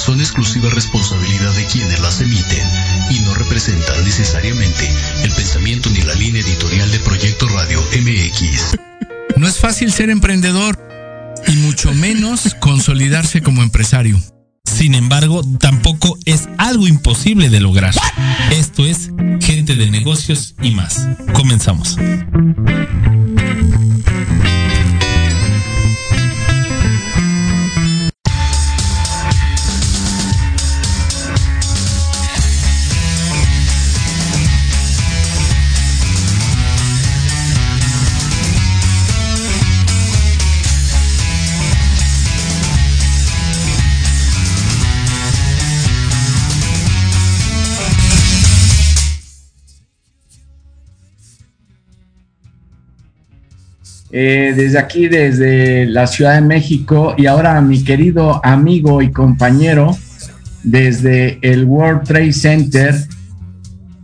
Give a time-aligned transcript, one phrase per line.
[0.00, 2.66] son exclusiva responsabilidad de quienes las emiten
[3.10, 4.90] y no representan necesariamente
[5.22, 8.78] el pensamiento ni la línea editorial de Proyecto Radio MX.
[9.36, 10.78] No es fácil ser emprendedor
[11.46, 14.18] y mucho menos consolidarse como empresario.
[14.64, 17.94] Sin embargo, tampoco es algo imposible de lograr.
[18.52, 21.06] Esto es Gente de Negocios y más.
[21.34, 21.98] Comenzamos.
[54.12, 59.96] Eh, desde aquí, desde la Ciudad de México, y ahora mi querido amigo y compañero
[60.64, 62.94] desde el World Trade Center,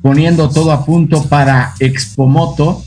[0.02, 2.84] poniendo todo a punto para Expomoto,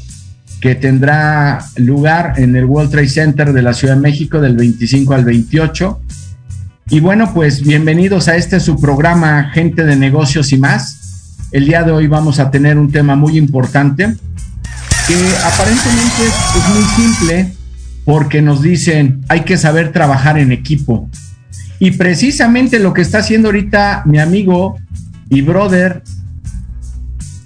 [0.62, 5.14] que tendrá lugar en el World Trade Center de la Ciudad de México del 25
[5.14, 6.02] al 28.
[6.90, 11.36] Y bueno, pues bienvenidos a este su programa Gente de Negocios y más.
[11.52, 14.16] El día de hoy vamos a tener un tema muy importante
[15.10, 17.52] que aparentemente es, muy simple
[18.06, 21.10] porque nos dicen hay que saber trabajar en equipo.
[21.80, 24.78] Y precisamente lo que está haciendo ahorita mi amigo
[25.28, 26.04] y brother,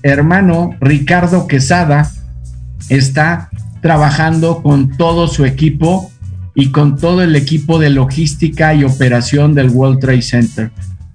[0.02, 2.12] hermano Ricardo Quesada,
[2.90, 3.50] está
[3.82, 6.12] trabajando con todo su equipo
[6.56, 10.72] y con todo el equipo de logística y operación del World Trade Center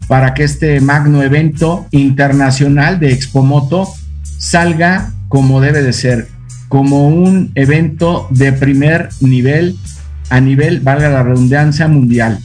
[0.07, 3.87] para que este magno evento internacional de Expomoto
[4.39, 6.38] salga como debe de ser
[6.69, 9.77] como un evento de primer nivel,
[10.31, 12.39] a nivel, valga la redundancia, mundial,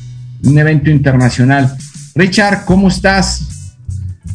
[0.44, 1.76] un evento internacional.
[2.16, 3.76] Richard, ¿cómo estás?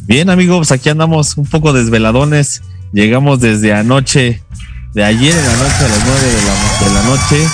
[0.05, 2.61] Bien, amigos, aquí andamos un poco desveladones.
[2.93, 4.41] Llegamos desde anoche,
[4.93, 7.47] de ayer en la noche a las nueve de la, noche.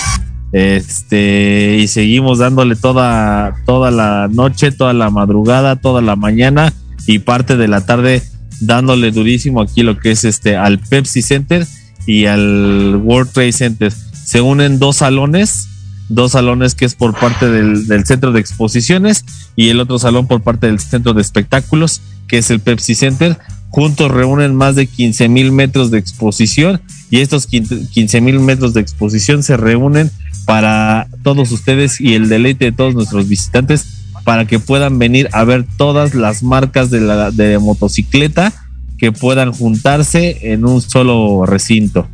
[0.53, 6.71] Este, y seguimos dándole toda, toda la noche, toda la madrugada, toda la mañana
[7.07, 8.23] y parte de la tarde
[8.61, 11.67] dándole durísimo aquí lo que es este al Pepsi Center
[12.05, 13.91] y al World Trade Center.
[13.91, 15.67] Se unen dos salones,
[16.09, 20.41] dos salones que es por parte del, centro de exposiciones y el otro salón por
[20.41, 23.37] parte del centro de espectáculos, que es el Pepsi Center.
[23.69, 28.81] Juntos reúnen más de 15 mil metros de exposición y estos 15 mil metros de
[28.81, 30.11] exposición se reúnen
[30.45, 33.85] para todos ustedes y el deleite de todos nuestros visitantes
[34.23, 38.53] para que puedan venir a ver todas las marcas de, la, de motocicleta
[38.97, 42.07] que puedan juntarse en un solo recinto.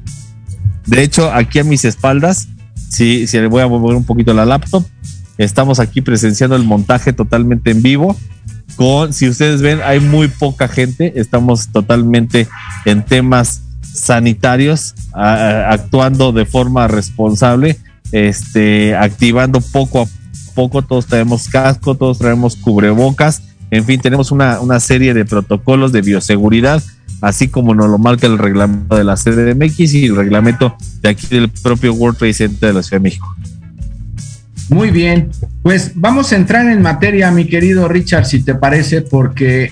[0.85, 2.47] De hecho, aquí a mis espaldas,
[2.89, 4.85] si, si le voy a mover un poquito la laptop,
[5.37, 8.15] estamos aquí presenciando el montaje totalmente en vivo.
[8.75, 12.47] Con, si ustedes ven, hay muy poca gente, estamos totalmente
[12.85, 13.61] en temas
[13.93, 17.77] sanitarios, actuando de forma responsable,
[18.11, 20.05] este, activando poco a
[20.55, 26.01] poco, todos traemos casco, todos traemos cubrebocas, en fin, tenemos una, serie de protocolos de
[26.01, 26.83] bioseguridad,
[27.21, 31.27] así como nos lo marca el reglamento de la CDMX y el reglamento de aquí
[31.27, 33.33] del propio World Trade Center de la Ciudad de México.
[34.69, 35.31] Muy bien,
[35.63, 39.71] pues vamos a entrar en materia, mi querido Richard, si te parece, porque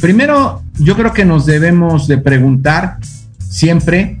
[0.00, 2.98] primero yo creo que nos debemos de preguntar
[3.38, 4.18] siempre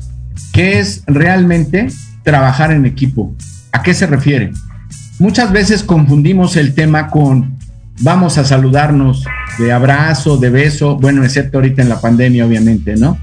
[0.52, 1.88] qué es realmente
[2.22, 3.34] trabajar en equipo,
[3.72, 4.52] a qué se refiere.
[5.18, 7.55] Muchas veces confundimos el tema con
[8.00, 9.24] vamos a saludarnos
[9.58, 13.18] de abrazo, de beso, bueno, excepto ahorita en la pandemia, obviamente, ¿no?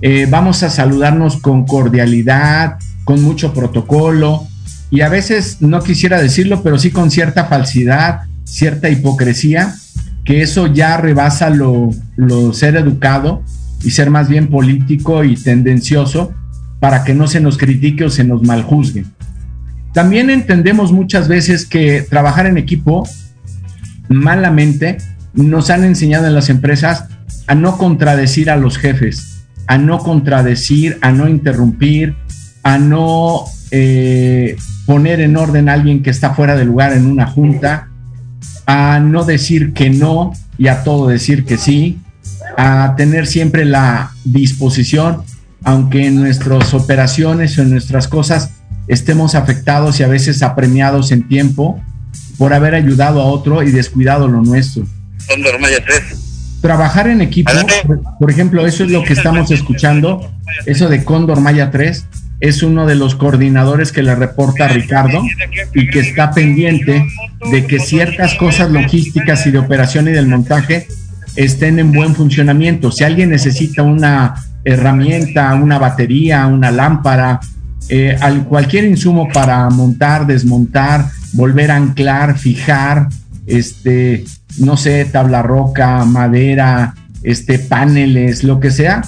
[0.00, 4.46] Eh, vamos a saludarnos con cordialidad, con mucho protocolo,
[4.90, 9.74] y a veces no quisiera decirlo, pero sí con cierta falsidad, cierta hipocresía,
[10.24, 13.42] que eso ya rebasa lo, lo ser educado
[13.82, 16.32] y ser más bien político y tendencioso
[16.80, 19.04] para que no se nos critique o se nos maljuzgue.
[19.92, 23.08] También entendemos muchas veces que trabajar en equipo
[24.08, 24.98] malamente
[25.34, 27.06] nos han enseñado en las empresas
[27.46, 32.16] a no contradecir a los jefes, a no contradecir, a no interrumpir,
[32.62, 34.56] a no eh,
[34.86, 37.88] poner en orden a alguien que está fuera de lugar en una junta,
[38.66, 41.98] a no decir que no y a todo decir que sí,
[42.56, 45.22] a tener siempre la disposición,
[45.62, 48.50] aunque en nuestras operaciones o en nuestras cosas
[48.88, 51.80] estemos afectados y a veces apremiados en tiempo,
[52.38, 54.86] por haber ayudado a otro y descuidado lo nuestro.
[55.28, 56.02] Cóndor Maya 3.
[56.60, 57.52] Trabajar en equipo,
[58.18, 60.30] por ejemplo, eso es lo que estamos escuchando,
[60.64, 62.06] eso de Cóndor Maya 3.
[62.40, 65.22] es uno de los coordinadores que le reporta a Ricardo
[65.74, 67.06] y que está pendiente
[67.50, 70.86] de que ciertas cosas logísticas y de operación y del montaje
[71.36, 72.90] estén en buen funcionamiento.
[72.90, 74.34] Si alguien necesita una
[74.64, 77.40] herramienta, una batería, una lámpara,
[77.88, 78.18] eh,
[78.48, 81.06] cualquier insumo para montar, desmontar,
[81.36, 83.08] volver a anclar, fijar,
[83.46, 84.24] este,
[84.58, 89.02] no sé, tabla roca, madera, este, paneles, lo que sea,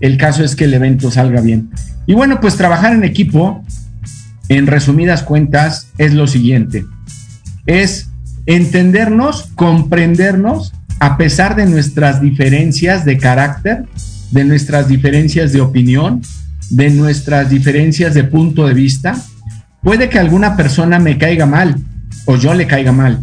[0.00, 1.70] el caso es que el evento salga bien.
[2.06, 3.64] Y bueno, pues trabajar en equipo,
[4.48, 6.84] en resumidas cuentas, es lo siguiente.
[7.66, 8.08] Es
[8.46, 13.84] entendernos, comprendernos, a pesar de nuestras diferencias de carácter,
[14.32, 16.22] de nuestras diferencias de opinión,
[16.68, 19.16] de nuestras diferencias de punto de vista.
[19.82, 21.76] Puede que alguna persona me caiga mal
[22.26, 23.20] o yo le caiga mal.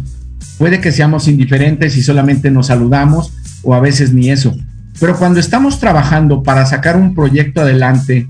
[0.58, 3.32] Puede que seamos indiferentes y solamente nos saludamos
[3.62, 4.56] o a veces ni eso.
[4.98, 8.28] Pero cuando estamos trabajando para sacar un proyecto adelante,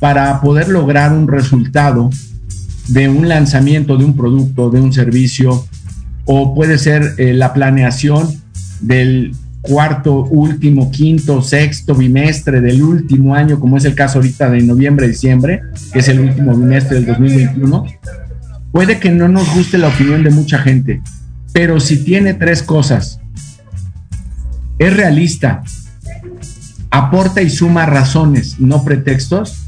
[0.00, 2.10] para poder lograr un resultado
[2.88, 5.66] de un lanzamiento de un producto, de un servicio,
[6.24, 8.28] o puede ser eh, la planeación
[8.80, 9.34] del
[9.66, 15.08] cuarto, último, quinto, sexto bimestre del último año, como es el caso ahorita de noviembre,
[15.08, 17.84] diciembre, que es el último bimestre del 2021,
[18.72, 21.02] puede que no nos guste la opinión de mucha gente,
[21.52, 23.20] pero si tiene tres cosas,
[24.78, 25.62] es realista,
[26.90, 29.66] aporta y suma razones, no pretextos,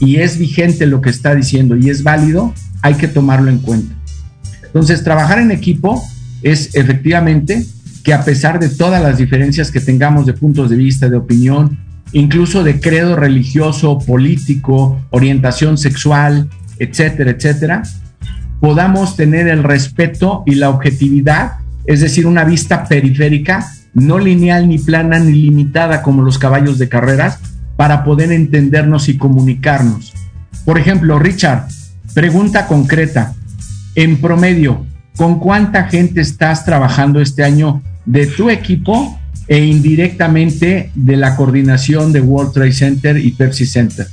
[0.00, 3.94] y es vigente lo que está diciendo y es válido, hay que tomarlo en cuenta.
[4.64, 6.04] Entonces, trabajar en equipo
[6.42, 7.66] es efectivamente
[8.08, 11.78] que a pesar de todas las diferencias que tengamos de puntos de vista, de opinión,
[12.12, 17.82] incluso de credo religioso, político, orientación sexual, etcétera, etcétera,
[18.62, 24.78] podamos tener el respeto y la objetividad, es decir, una vista periférica, no lineal ni
[24.78, 27.40] plana ni limitada como los caballos de carreras,
[27.76, 30.14] para poder entendernos y comunicarnos.
[30.64, 31.68] Por ejemplo, Richard,
[32.14, 33.34] pregunta concreta.
[33.94, 41.16] En promedio, ¿con cuánta gente estás trabajando este año de tu equipo e indirectamente de
[41.16, 44.06] la coordinación de World Trade Center y Pepsi Center?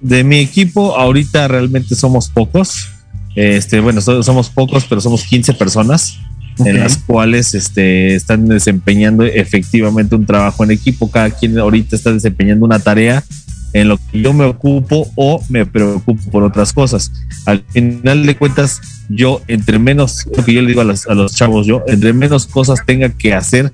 [0.00, 2.88] De mi equipo, ahorita realmente somos pocos.
[3.34, 6.18] Este, bueno, somos pocos, pero somos 15 personas
[6.58, 11.10] en las cuales este, están desempeñando efectivamente un trabajo en equipo.
[11.10, 13.24] Cada quien ahorita está desempeñando una tarea
[13.72, 17.12] en lo que yo me ocupo o me preocupo por otras cosas.
[17.46, 21.14] Al final de cuentas, yo entre menos, lo que yo le digo a los, a
[21.14, 23.72] los chavos, yo entre menos cosas tenga que hacer,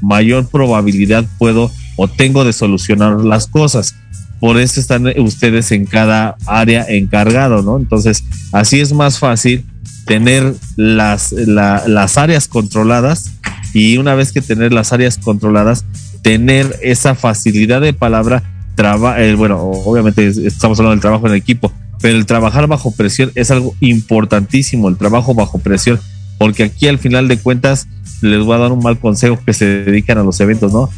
[0.00, 3.94] mayor probabilidad puedo o tengo de solucionar las cosas.
[4.40, 7.76] Por eso están ustedes en cada área encargado, ¿no?
[7.76, 9.64] Entonces, así es más fácil
[10.06, 13.30] tener las, las áreas controladas
[13.72, 15.84] y una vez que tener las áreas controladas,
[16.22, 18.42] tener esa facilidad de palabra,
[18.78, 23.50] eh, bueno, obviamente estamos hablando del trabajo en equipo, pero el trabajar bajo presión es
[23.50, 26.00] algo importantísimo, el trabajo bajo presión,
[26.38, 27.86] porque aquí al final de cuentas
[28.20, 30.90] les voy a dar un mal consejo que se dedican a los eventos, ¿no?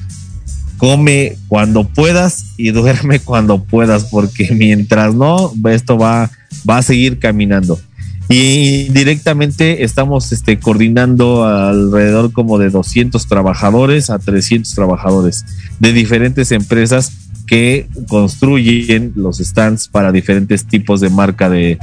[0.78, 6.31] Come cuando puedas y duerme cuando puedas, porque mientras no, esto va,
[6.69, 7.78] va a seguir caminando.
[8.28, 15.45] Y directamente estamos este, coordinando alrededor como de 200 trabajadores a 300 trabajadores
[15.78, 17.12] de diferentes empresas
[17.47, 21.78] que construyen los stands para diferentes tipos de marca de,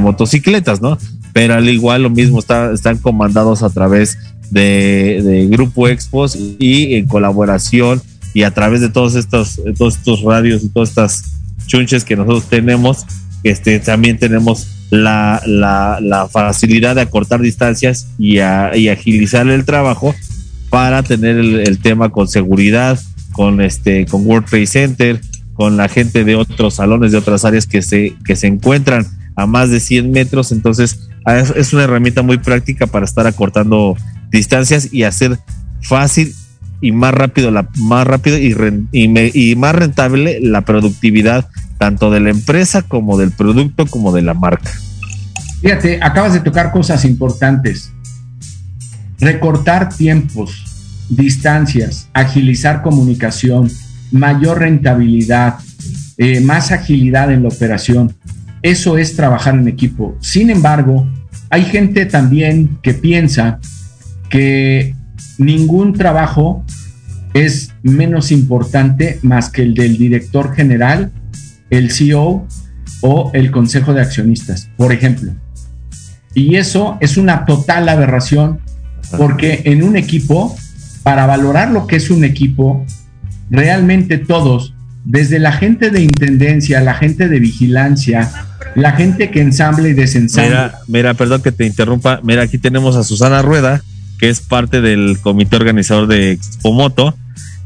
[0.00, 0.98] motocicletas, ¿no?
[1.32, 4.18] Pero al igual lo mismo está, están comandados a través
[4.50, 10.64] de, Grupo Expos y en colaboración y a través de todos estos, todos estos radios
[10.64, 11.22] y todas estas
[11.66, 13.06] chunches que nosotros tenemos,
[13.44, 20.14] este, también tenemos la, la, facilidad de acortar distancias y, y, agilizar el trabajo
[20.70, 22.98] para tener el, tema con seguridad,
[23.32, 25.20] con este, con World Trade Center,
[25.54, 29.46] con la gente de otros salones, de otras áreas que se, que se encuentran a
[29.46, 30.52] más de 100 metros.
[30.52, 31.08] Entonces,
[31.56, 33.96] es una herramienta muy práctica para estar acortando
[34.30, 35.38] distancias y hacer
[35.80, 36.34] fácil
[36.84, 38.54] y más rápido, la, más rápido y,
[38.92, 41.48] y, más rentable la productividad
[41.78, 44.70] tanto de la empresa como del producto como de la marca.
[45.62, 47.90] Fíjate, acabas de tocar cosas importantes.
[49.18, 53.70] Recortar tiempos, distancias, agilizar comunicación,
[54.12, 55.54] mayor rentabilidad,
[56.18, 58.14] eh, más agilidad en la operación.
[58.60, 60.18] Eso es trabajar en equipo.
[60.20, 61.08] Sin embargo,
[61.48, 63.58] hay gente también que piensa
[64.28, 64.94] que
[65.38, 66.64] ningún trabajo
[67.34, 71.12] es menos importante más que el del director general
[71.70, 72.46] el CEO
[73.00, 75.32] o el consejo de accionistas, por ejemplo.
[76.32, 78.60] Y eso es una total aberración
[79.16, 80.56] porque en un equipo,
[81.02, 82.84] para valorar lo que es un equipo,
[83.50, 84.74] realmente todos
[85.04, 88.30] desde la gente de intendencia, la gente de vigilancia,
[88.74, 90.48] la gente que ensambla y desensambla.
[90.48, 92.20] Mira, mira, perdón que te interrumpa.
[92.22, 93.82] Mira, aquí tenemos a Susana Rueda,
[94.18, 97.14] que es parte del comité organizador de Expomoto.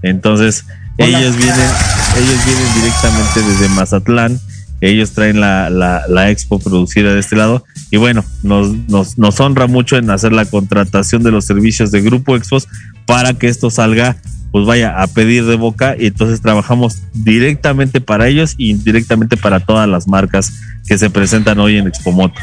[0.03, 0.65] Entonces,
[0.97, 1.71] ellos vienen,
[2.17, 4.41] ellos vienen directamente desde Mazatlán.
[4.81, 7.65] Ellos traen la, la, la expo producida de este lado.
[7.91, 12.01] Y bueno, nos, nos, nos honra mucho en hacer la contratación de los servicios de
[12.01, 12.69] Grupo Expos
[13.07, 14.17] para que esto salga
[14.51, 19.61] pues vaya a pedir de boca y entonces trabajamos directamente para ellos y directamente para
[19.61, 20.53] todas las marcas
[20.87, 22.41] que se presentan hoy en Expomoto.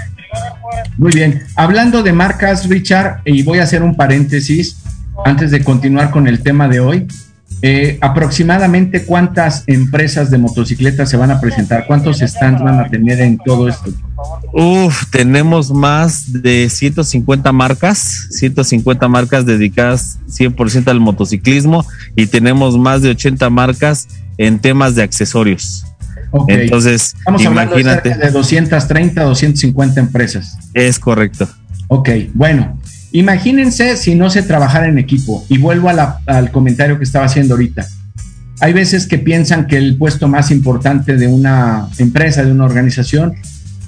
[0.97, 4.77] Muy bien, hablando de marcas, Richard, y voy a hacer un paréntesis
[5.25, 7.07] antes de continuar con el tema de hoy.
[7.61, 13.21] Eh, aproximadamente cuántas empresas de motocicletas se van a presentar, cuántos stands van a tener
[13.21, 13.91] en todo esto.
[14.53, 21.85] Uf, tenemos más de 150 marcas, 150 marcas dedicadas 100% al motociclismo
[22.15, 24.07] y tenemos más de 80 marcas
[24.37, 25.85] en temas de accesorios.
[26.31, 26.63] Okay.
[26.63, 28.09] Entonces, Estamos imagínate.
[28.11, 30.57] Hablando de, de 230, 250 empresas.
[30.73, 31.47] Es correcto.
[31.87, 32.77] Ok, bueno,
[33.11, 35.45] imagínense si no se trabajara en equipo.
[35.49, 37.85] Y vuelvo al comentario que estaba haciendo ahorita.
[38.61, 43.33] Hay veces que piensan que el puesto más importante de una empresa, de una organización,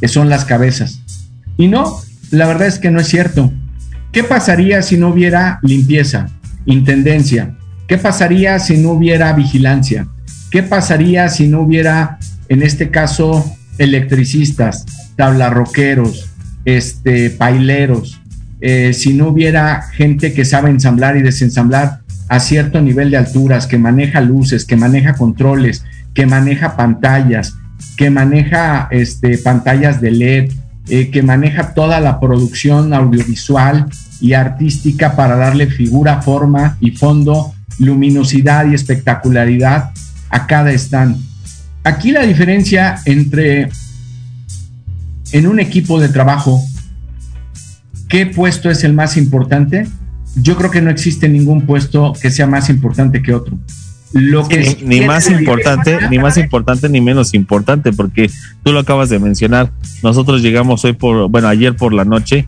[0.06, 1.00] son las cabezas.
[1.58, 3.52] Y no, la verdad es que no es cierto.
[4.12, 6.30] ¿Qué pasaría si no hubiera limpieza,
[6.66, 7.56] intendencia?
[7.88, 10.08] ¿Qué pasaría si no hubiera vigilancia?
[10.52, 12.20] ¿Qué pasaría si no hubiera,
[12.50, 13.46] en este caso,
[13.78, 16.30] electricistas, tablarroqueros,
[16.66, 18.20] este, paileros?
[18.60, 22.00] Eh, si no hubiera gente que sabe ensamblar y desensamblar
[22.30, 25.84] a cierto nivel de alturas, que maneja luces, que maneja controles,
[26.14, 27.56] que maneja pantallas,
[27.96, 30.52] que maneja este, pantallas de LED,
[30.90, 33.88] eh, que maneja toda la producción audiovisual
[34.20, 39.92] y artística para darle figura, forma y fondo, luminosidad y espectacularidad
[40.30, 41.18] a cada stand.
[41.84, 43.70] Aquí la diferencia entre
[45.32, 46.62] en un equipo de trabajo,
[48.08, 49.88] ¿qué puesto es el más importante?
[50.36, 53.58] Yo creo que no existe ningún puesto que sea más importante que otro.
[54.14, 58.30] Lo que ni, ni más importante, ni más importante ni menos importante, porque
[58.64, 59.72] tú lo acabas de mencionar.
[60.02, 62.48] Nosotros llegamos hoy por, bueno, ayer por la noche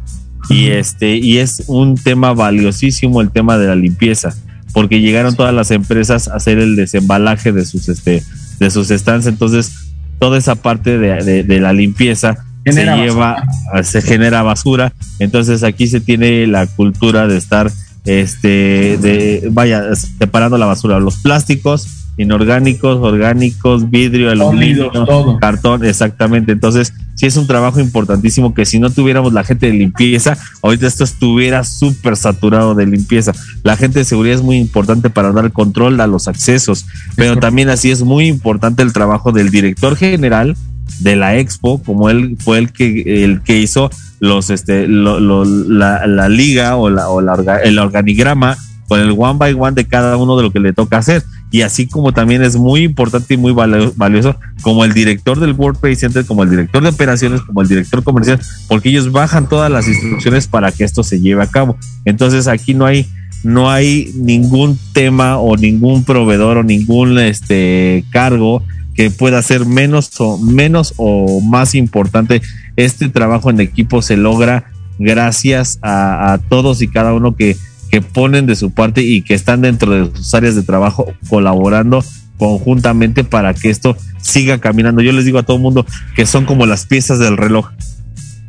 [0.49, 4.33] y este y es un tema valiosísimo el tema de la limpieza,
[4.73, 8.23] porque llegaron todas las empresas a hacer el desembalaje de sus este
[8.59, 9.73] de sus stands, entonces
[10.17, 13.83] toda esa parte de, de, de la limpieza genera se lleva, basura.
[13.83, 17.71] se genera basura, entonces aquí se tiene la cultura de estar
[18.05, 21.87] este, de, vaya, separando la basura, los plásticos
[22.19, 25.39] inorgánicos, orgánicos, vidrio, aluminio, todo.
[25.39, 26.51] cartón, exactamente.
[26.51, 30.85] Entonces, sí es un trabajo importantísimo que si no tuviéramos la gente de limpieza, ahorita
[30.85, 33.31] esto estuviera súper saturado de limpieza.
[33.63, 36.85] La gente de seguridad es muy importante para dar control a los accesos,
[37.15, 40.57] pero también así es muy importante el trabajo del director general
[40.99, 45.45] de la expo, como él fue el que el que hizo los este lo, lo,
[45.45, 49.85] la, la, liga o la, o la el organigrama con el one by one de
[49.85, 53.33] cada uno de lo que le toca hacer y así como también es muy importante
[53.33, 57.41] y muy valioso como el director del World Trade Center, como el director de operaciones,
[57.41, 61.41] como el director comercial, porque ellos bajan todas las instrucciones para que esto se lleve
[61.41, 61.75] a cabo.
[62.05, 63.07] Entonces aquí no hay
[63.43, 68.63] no hay ningún tema o ningún proveedor o ningún este cargo
[68.99, 72.41] que pueda ser menos o menos o más importante.
[72.75, 77.55] Este trabajo en equipo se logra gracias a, todos y cada uno que,
[77.89, 82.03] que ponen de su parte y que están dentro de sus áreas de trabajo colaborando
[82.35, 85.01] conjuntamente para que esto siga caminando.
[85.01, 87.69] Yo les digo a todo el mundo que son como las piezas del reloj.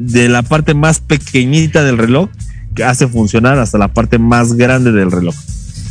[0.00, 2.28] De la parte más pequeñita del reloj
[2.75, 5.37] que hace funcionar hasta la parte más grande del reloj.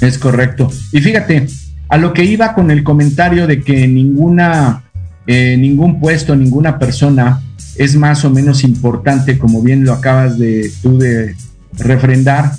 [0.02, 0.70] Es correcto.
[0.92, 1.48] Y fíjate,
[1.90, 4.84] a lo que iba con el comentario de que ninguna,
[5.26, 7.42] eh, ningún puesto, ninguna persona
[7.76, 11.36] es más o menos importante, como bien lo acabas de tú de
[11.78, 12.52] refrendar.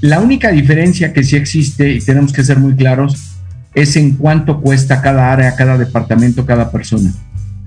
[0.00, 3.16] La única diferencia que sí existe, y tenemos que ser muy claros,
[3.74, 7.12] es en cuánto cuesta cada área, cada departamento, cada persona.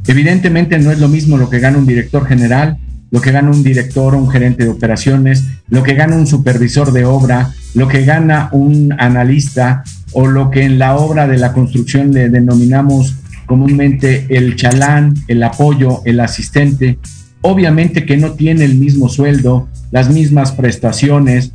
[0.07, 2.77] Evidentemente no es lo mismo lo que gana un director general,
[3.11, 6.91] lo que gana un director o un gerente de operaciones, lo que gana un supervisor
[6.91, 11.53] de obra, lo que gana un analista o lo que en la obra de la
[11.53, 13.15] construcción le denominamos
[13.45, 16.97] comúnmente el chalán, el apoyo, el asistente,
[17.41, 21.51] obviamente que no tiene el mismo sueldo, las mismas prestaciones,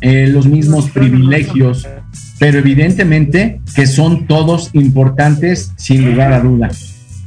[0.00, 1.88] eh, los mismos privilegios,
[2.38, 6.70] pero evidentemente que son todos importantes sin lugar a duda.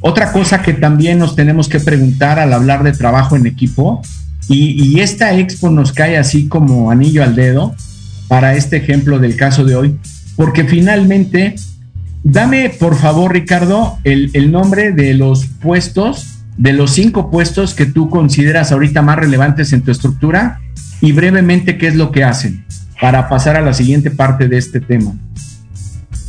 [0.00, 4.02] Otra cosa que también nos tenemos que preguntar al hablar de trabajo en equipo,
[4.48, 7.74] y, y esta expo nos cae así como anillo al dedo
[8.28, 9.98] para este ejemplo del caso de hoy,
[10.36, 11.56] porque finalmente
[12.22, 17.86] dame por favor, Ricardo, el, el nombre de los puestos, de los cinco puestos que
[17.86, 20.60] tú consideras ahorita más relevantes en tu estructura
[21.00, 22.64] y brevemente qué es lo que hacen
[23.00, 25.14] para pasar a la siguiente parte de este tema.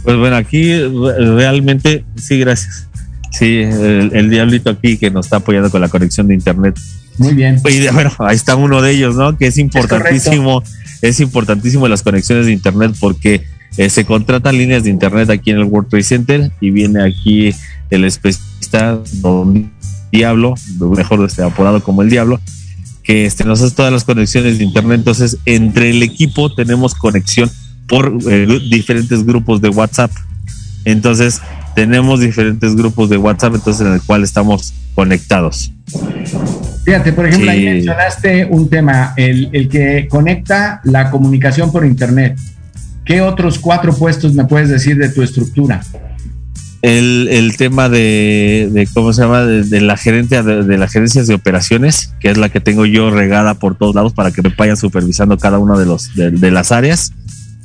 [0.04, 2.88] Pues bueno, aquí realmente, sí, gracias.
[3.32, 6.80] Sí, el, diablito aquí que nos está apoyando con la conexión de internet.
[7.18, 7.62] Muy bien.
[7.70, 9.38] Y bueno, ahí está uno de ellos, ¿no?
[9.38, 10.64] Que es importantísimo,
[11.02, 13.44] es, importantísimo las conexiones de internet porque
[13.78, 17.54] eh, se contratan líneas de internet aquí en el World Trade Center y viene aquí
[17.90, 19.72] el especialista Don
[20.12, 22.40] Diablo, mejor este, apodado como el Diablo,
[23.04, 25.00] que este, nos hace todas las conexiones de internet.
[25.00, 27.50] Entonces, entre el equipo tenemos conexión
[27.88, 30.12] por eh, diferentes grupos de WhatsApp.
[30.86, 31.42] Entonces,
[31.76, 35.72] tenemos diferentes grupos de WhatsApp, entonces en el cual estamos conectados.
[36.84, 42.38] Fíjate, por ejemplo, ahí mencionaste un tema, el, el, que conecta la comunicación por Internet.
[43.08, 45.82] ¿Qué otros cuatro puestos me puedes decir de tu estructura?
[46.82, 52.30] el, tema de, cómo se llama de, la gerencia de, las gerencias de operaciones que
[52.30, 55.60] es la que tengo yo regada por todos lados para que me vayan supervisando cada
[55.60, 57.14] una de los de, las áreas.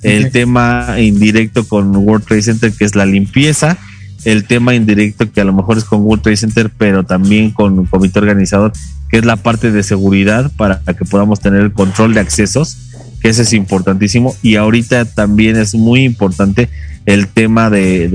[0.02, 3.78] El tema indirecto con World Trade Center que es la limpieza.
[4.24, 7.78] El tema indirecto que a lo mejor es con World Trade Center pero también con
[7.78, 8.72] un comité organizador
[9.09, 12.78] que es la parte de seguridad para que podamos tener el control de accesos
[13.22, 16.68] que ese es importantísimo y ahorita también es muy importante
[17.06, 18.08] el tema de,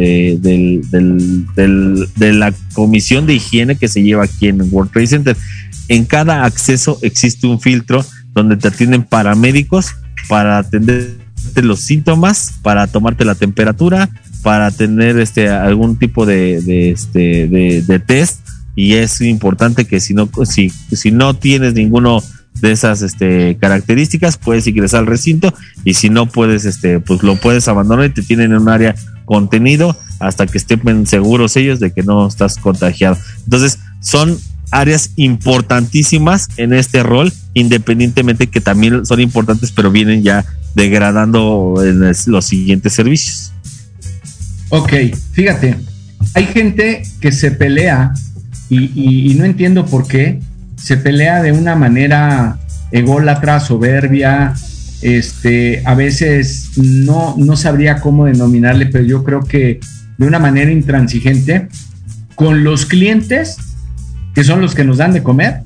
[2.16, 5.38] de, la comisión de higiene que se lleva aquí en World Trade Center.
[5.88, 9.96] En cada acceso existe un filtro donde te atienden paramédicos
[10.28, 14.10] para atenderte los síntomas, para tomarte la temperatura,
[14.44, 18.40] para tener este algún tipo de, de este de, test
[18.76, 22.22] y es importante que si no si, si no tienes ninguno
[22.62, 27.36] de esas este, características, puedes ingresar al recinto y si no puedes, este, pues lo
[27.36, 31.92] puedes abandonar y te tienen en un área contenido hasta que estén seguros ellos de
[31.92, 33.18] que no estás contagiado.
[33.44, 34.38] Entonces, son
[34.72, 42.00] áreas importantísimas en este rol, independientemente que también son importantes, pero vienen ya degradando en
[42.26, 43.54] los siguientes servicios.
[44.70, 44.94] Ok,
[45.32, 45.78] fíjate,
[46.34, 48.14] hay gente que se pelea
[48.70, 50.42] y, y no entiendo por qué,
[50.78, 52.58] se pelea de una manera
[52.92, 54.54] ególatra, soberbia,
[55.02, 59.80] este, a veces no, no sabría cómo denominarle, pero yo creo que
[60.18, 61.68] de una manera intransigente,
[62.36, 63.58] con los clientes,
[64.34, 65.62] que son los que nos dan de comer,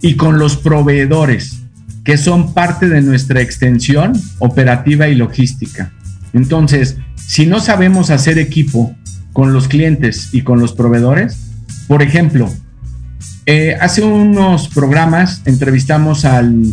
[0.00, 1.62] y con los proveedores,
[2.04, 5.92] que son parte de nuestra extensión operativa y logística.
[6.32, 8.94] Entonces, si no sabemos hacer equipo
[9.32, 11.38] con los clientes y con los proveedores,
[11.88, 12.52] por ejemplo,
[13.46, 16.64] eh, hace unos programas entrevistamos al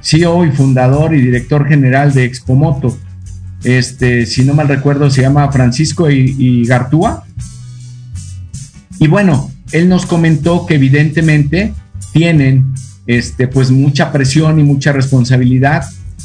[0.00, 2.98] CEO y fundador y director general de Expomoto.
[3.64, 7.24] Este, si no mal recuerdo, se llama Francisco y, Gartúa.
[8.98, 11.72] Y bueno, él nos comentó que evidentemente
[12.12, 12.74] tienen
[13.06, 15.84] este, pues mucha presión y mucha responsabilidad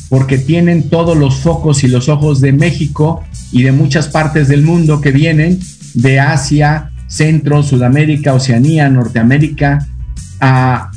[0.09, 4.61] porque tienen todos los focos y los ojos de México y de muchas partes del
[4.61, 5.59] mundo que vienen
[5.93, 9.87] de Asia, Centro, Sudamérica, Oceanía, Norteamérica,
[10.41, 10.91] a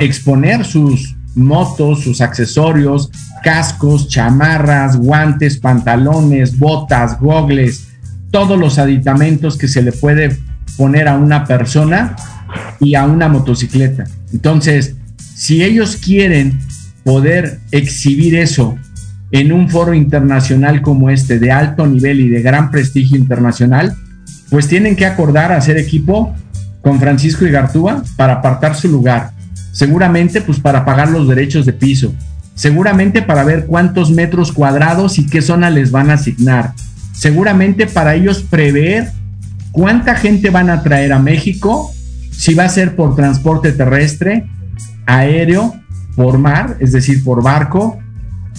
[0.00, 3.10] exponer sus motos, sus accesorios,
[3.42, 7.88] cascos, chamarras, guantes, pantalones, botas, gogles,
[8.30, 10.38] todos los aditamentos que se le puede
[10.76, 12.16] poner a una persona
[12.80, 14.04] y a una motocicleta.
[14.32, 14.96] Entonces,
[15.34, 16.58] si ellos quieren
[17.04, 18.76] poder exhibir eso
[19.30, 23.94] en un foro internacional como este, de alto nivel y de gran prestigio internacional,
[24.50, 26.34] pues tienen que acordar hacer equipo
[26.86, 29.32] con Francisco y Gartúa para apartar su lugar.
[29.72, 32.14] Seguramente pues para pagar los derechos de piso.
[32.54, 36.74] Seguramente para ver cuántos metros cuadrados y qué zona les van a asignar.
[37.12, 39.10] Seguramente para ellos prever
[39.72, 41.92] cuánta gente van a traer a México,
[42.30, 44.46] si va a ser por transporte terrestre,
[45.06, 45.74] aéreo,
[46.14, 47.98] por mar, es decir, por barco,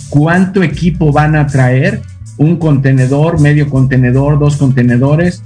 [0.10, 2.02] cuánto equipo van a traer,
[2.36, 5.44] un contenedor, medio contenedor, dos contenedores,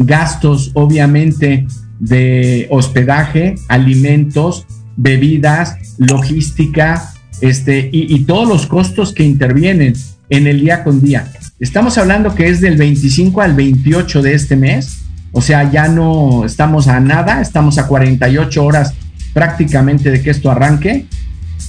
[0.00, 1.66] gastos obviamente
[1.98, 9.94] de hospedaje, alimentos, bebidas, logística, este, y, todos los costos que intervienen
[10.28, 11.30] en el día con día.
[11.58, 14.98] Estamos hablando que es del 25 al 28 de este mes,
[15.32, 18.94] o sea, ya no estamos a nada, estamos a 48 horas
[19.32, 21.06] prácticamente de que esto arranque,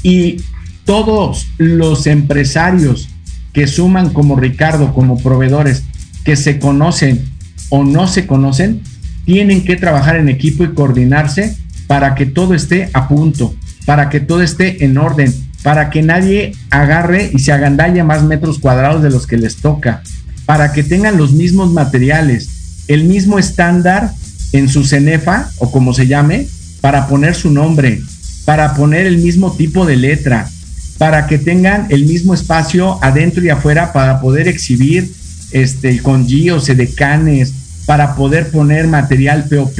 [0.03, 0.37] y
[0.83, 3.09] todos los empresarios
[3.53, 5.83] que suman como Ricardo, como proveedores,
[6.23, 7.30] que se conocen
[7.71, 8.81] o no se conocen,
[9.25, 11.57] tienen que trabajar en equipo y coordinarse
[11.87, 13.55] para que todo esté a punto,
[13.85, 18.59] para que todo esté en orden, para que nadie agarre y se agandalle más metros
[18.59, 20.03] cuadrados de los que les toca,
[20.45, 24.11] para que tengan los mismos materiales, el mismo estándar
[24.51, 26.47] en su cenefa o como se llame,
[26.81, 28.01] para poner su nombre,
[28.43, 30.49] para poner el mismo tipo de letra,
[30.97, 35.11] para que tengan el mismo espacio adentro y afuera para poder exhibir
[35.51, 37.53] este, con gios, decanes,
[37.85, 39.79] para poder poner material POP,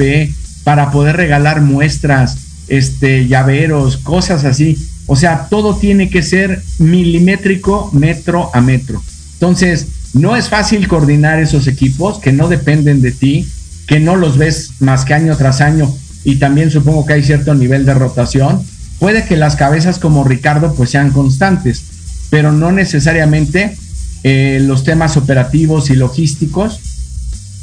[0.64, 2.36] para poder regalar muestras,
[2.68, 4.78] este, llaveros, cosas así.
[5.06, 9.02] O sea, todo tiene que ser milimétrico, metro a metro.
[9.34, 13.48] Entonces, no es fácil coordinar esos equipos que no dependen de ti,
[13.86, 15.92] que no los ves más que año tras año
[16.24, 18.62] y también supongo que hay cierto nivel de rotación.
[18.98, 21.82] Puede que las cabezas como Ricardo pues sean constantes,
[22.30, 23.76] pero no necesariamente
[24.22, 26.80] eh, los temas operativos y logísticos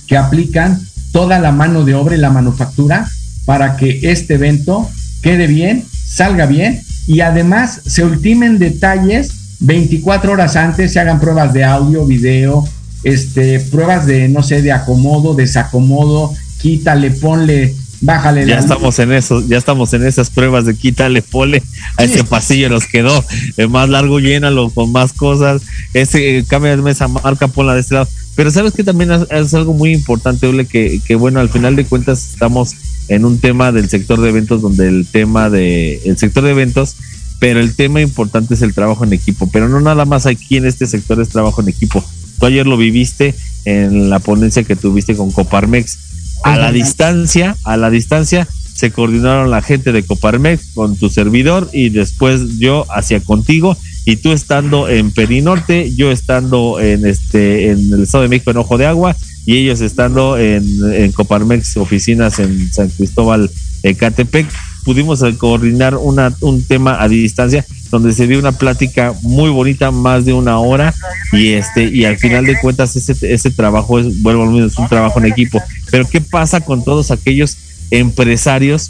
[0.09, 3.07] que aplican toda la mano de obra y la manufactura
[3.45, 4.89] para que este evento
[5.21, 11.53] quede bien, salga bien y además se ultimen detalles 24 horas antes, se hagan pruebas
[11.53, 12.67] de audio, video,
[13.03, 18.47] este, pruebas de, no sé, de acomodo, desacomodo, quítale, ponle, bájale.
[18.47, 21.61] Ya estamos en eso, ya estamos en esas pruebas de quítale, ponle,
[21.97, 23.23] a ese pasillo nos quedó
[23.57, 25.61] eh, más largo, llénalo con más cosas,
[25.93, 28.07] ese, cambia de mesa marca, ponla de este lado.
[28.39, 31.84] Pero sabes que también es, algo muy importante, Ole, que, que bueno, al final de
[31.84, 32.73] cuentas estamos
[33.10, 36.95] en un tema del sector de eventos donde el tema de el sector de eventos
[37.39, 39.49] pero el tema importante es el trabajo en equipo.
[39.52, 42.02] Pero no nada más aquí en este sector es trabajo en equipo.
[42.39, 45.97] Tú ayer lo viviste en la ponencia que tuviste con Coparmex.
[46.45, 51.69] A la distancia a la distancia se coordinaron la gente de Coparmex con tu servidor
[51.73, 53.75] y después yo hacia contigo
[54.09, 58.57] y tú estando en Perinorte, yo estando en este en el Estado de México en
[58.57, 63.51] Ojo de Agua y ellos estando en, en Coparmex oficinas en San Cristóbal
[63.83, 64.47] Ecatepec,
[64.83, 70.25] pudimos coordinar una, un tema a distancia donde se dio una plática muy bonita, más
[70.25, 70.93] de una hora,
[71.31, 75.19] y este, y al final de cuentas ese, ese trabajo es, vuelvo es un trabajo
[75.19, 75.61] en equipo.
[75.91, 77.57] Pero ¿qué pasa con todos aquellos
[77.91, 78.89] empresarios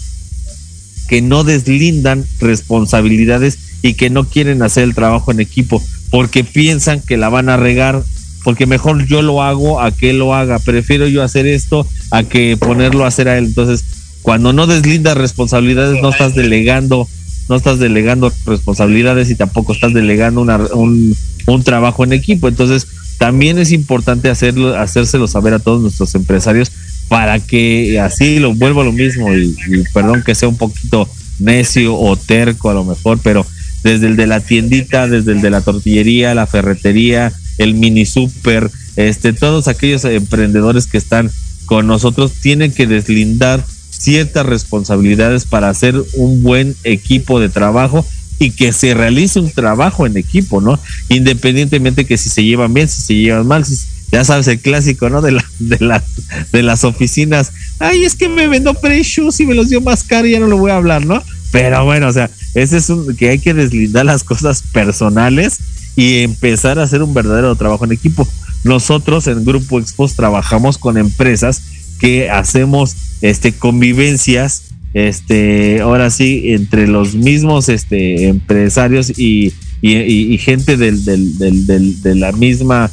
[1.09, 7.01] que no deslindan responsabilidades y que no quieren hacer el trabajo en equipo porque piensan
[7.01, 8.03] que la van a regar
[8.43, 10.59] porque mejor yo lo hago a que él lo haga.
[10.59, 13.45] Prefiero yo hacer esto a que ponerlo a hacer a él.
[13.45, 13.83] Entonces,
[14.21, 17.07] cuando no deslindas responsabilidades, no estás delegando,
[17.49, 21.15] no estás delegando responsabilidades y tampoco estás delegando una, un,
[21.47, 22.47] un trabajo en equipo.
[22.47, 22.87] Entonces,
[23.17, 26.71] también es importante hacerlo, hacérselo saber a todos nuestros empresarios
[27.09, 29.55] para que así lo vuelvo a lo mismo y
[29.93, 33.45] perdón que sea un poquito necio o terco a lo mejor, pero
[33.83, 38.69] desde el de la tiendita, desde el de la tortillería, la ferretería, el mini super,
[38.95, 41.31] este, todos aquellos emprendedores que están
[41.65, 48.05] con nosotros tienen que deslindar ciertas responsabilidades para hacer un buen equipo de trabajo
[48.39, 50.79] y que se realice un trabajo en equipo, ¿no?
[51.09, 53.77] Independientemente que si se llevan bien, si se llevan mal, si,
[54.11, 55.21] ya sabes el clásico, ¿no?
[55.21, 56.03] De, la, de, las,
[56.51, 57.51] de las oficinas.
[57.79, 60.47] Ay, es que me vendo precios y me los dio más caro y ya no
[60.47, 61.21] lo voy a hablar, ¿no?
[61.51, 65.59] Pero bueno, o sea, ese es un que hay que deslindar las cosas personales
[65.95, 68.27] y empezar a hacer un verdadero trabajo en equipo.
[68.63, 71.61] Nosotros en Grupo Expos trabajamos con empresas
[71.99, 80.77] que hacemos este convivencias este ahora sí entre los mismos este empresarios y, y, gente
[80.77, 82.89] del, del, del, de la misma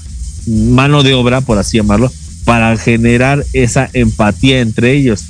[0.46, 2.12] mano de obra por así llamarlo
[2.44, 5.24] para generar esa empatía entre ellos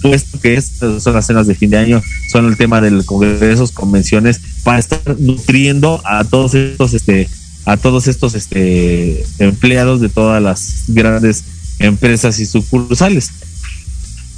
[0.00, 3.72] puesto que estas son las cenas de fin de año, son el tema del congresos,
[3.72, 7.28] convenciones, para estar nutriendo a todos estos, este,
[7.64, 11.44] a todos estos este, empleados de todas las grandes
[11.78, 13.30] empresas y sucursales.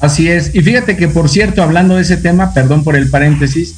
[0.00, 0.54] Así es.
[0.54, 3.74] Y fíjate que, por cierto, hablando de ese tema, perdón por el paréntesis,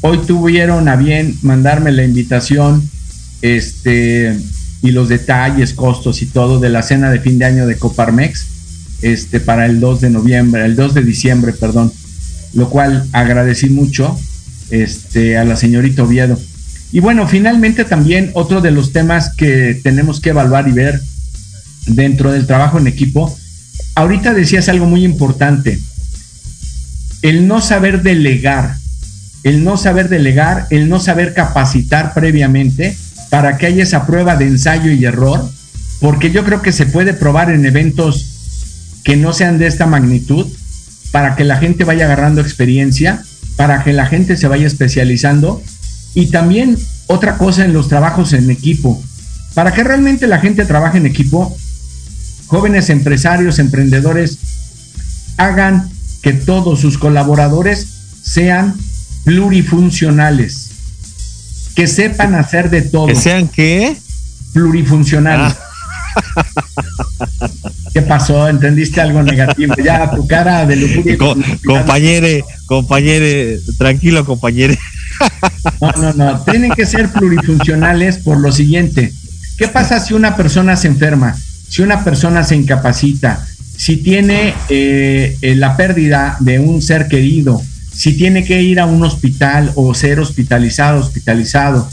[0.00, 2.88] hoy tuvieron a bien mandarme la invitación
[3.42, 4.38] este,
[4.82, 8.55] y los detalles, costos y todo de la cena de fin de año de Coparmex
[9.12, 11.92] este, para el 2 de noviembre, el 2 de diciembre, perdón,
[12.54, 14.18] lo cual agradecí mucho
[14.70, 16.38] este, a la señorita Oviedo.
[16.90, 21.00] Y bueno, finalmente también otro de los temas que tenemos que evaluar y ver
[21.86, 23.36] dentro del trabajo en equipo,
[23.94, 25.78] ahorita decías algo muy importante,
[27.22, 28.76] el no saber delegar,
[29.44, 32.96] el no saber delegar, el no saber capacitar previamente
[33.30, 35.48] para que haya esa prueba de ensayo y error,
[36.00, 38.35] porque yo creo que se puede probar en eventos
[39.06, 40.48] que no sean de esta magnitud,
[41.12, 43.22] para que la gente vaya agarrando experiencia,
[43.54, 45.62] para que la gente se vaya especializando
[46.12, 49.00] y también otra cosa en los trabajos en equipo.
[49.54, 51.56] Para que realmente la gente trabaje en equipo,
[52.48, 54.38] jóvenes empresarios, emprendedores,
[55.36, 55.88] hagan
[56.20, 57.86] que todos sus colaboradores
[58.24, 58.74] sean
[59.22, 60.70] plurifuncionales,
[61.76, 63.06] que sepan hacer de todo.
[63.06, 63.96] ¿Que sean qué?
[64.52, 65.54] Plurifuncionales.
[65.54, 66.44] Ah.
[67.96, 68.46] ¿Qué pasó?
[68.46, 69.74] ¿Entendiste algo negativo?
[69.82, 71.16] Ya, tu cara de lujuria.
[71.64, 74.78] compañere, compañere, tranquilo, compañere.
[75.80, 76.40] No, no, no.
[76.42, 79.14] Tienen que ser plurifuncionales por lo siguiente.
[79.56, 81.38] ¿Qué pasa si una persona se enferma?
[81.70, 83.46] Si una persona se incapacita,
[83.78, 87.62] si tiene eh, eh, la pérdida de un ser querido,
[87.94, 91.88] si tiene que ir a un hospital o ser hospitalizado, hospitalizado,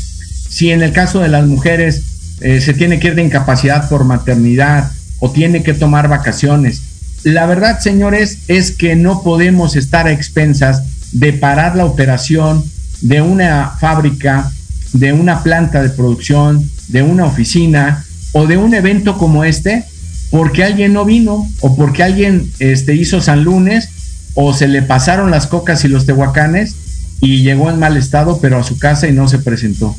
[0.49, 2.03] si en el caso de las mujeres
[2.41, 6.81] eh, se tiene que ir de incapacidad por maternidad o tiene que tomar vacaciones.
[7.23, 12.63] La verdad, señores, es que no podemos estar a expensas de parar la operación
[13.01, 14.51] de una fábrica,
[14.93, 19.85] de una planta de producción, de una oficina o de un evento como este
[20.33, 23.89] porque alguien no vino o porque alguien este, hizo San Lunes
[24.33, 26.75] o se le pasaron las cocas y los tehuacanes
[27.21, 29.95] y llegó en mal estado, pero a su casa y no se presentó.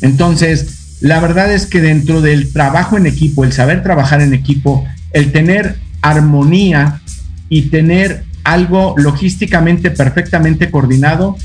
[0.00, 0.66] Entonces,
[1.02, 5.32] la verdad es que dentro del trabajo en equipo, el saber trabajar en equipo, el
[5.32, 7.00] tener armonía
[7.48, 11.36] y tener algo logísticamente perfectamente coordinado,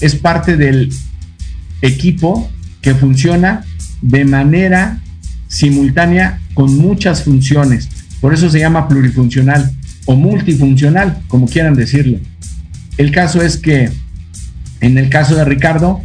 [0.00, 0.92] es parte del
[1.82, 2.48] equipo
[2.82, 3.64] que funciona
[4.00, 5.00] de manera
[5.48, 7.88] simultánea con muchas funciones.
[8.20, 9.72] Por eso se llama plurifuncional
[10.04, 12.18] o multifuncional, como quieran decirlo.
[12.96, 13.90] El caso es que
[14.80, 16.00] en el caso de Ricardo,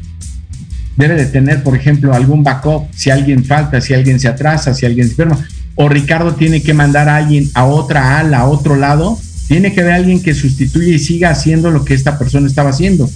[0.98, 4.86] debe de tener, por ejemplo, algún backup si alguien falta, si alguien se atrasa, si
[4.86, 8.76] alguien se enferma, o Ricardo tiene que mandar a alguien a otra ala, a otro
[8.76, 12.70] lado, tiene que haber alguien que sustituya y siga haciendo lo que esta persona estaba
[12.70, 13.10] haciendo.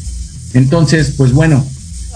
[0.54, 1.65] Entonces, pues bueno,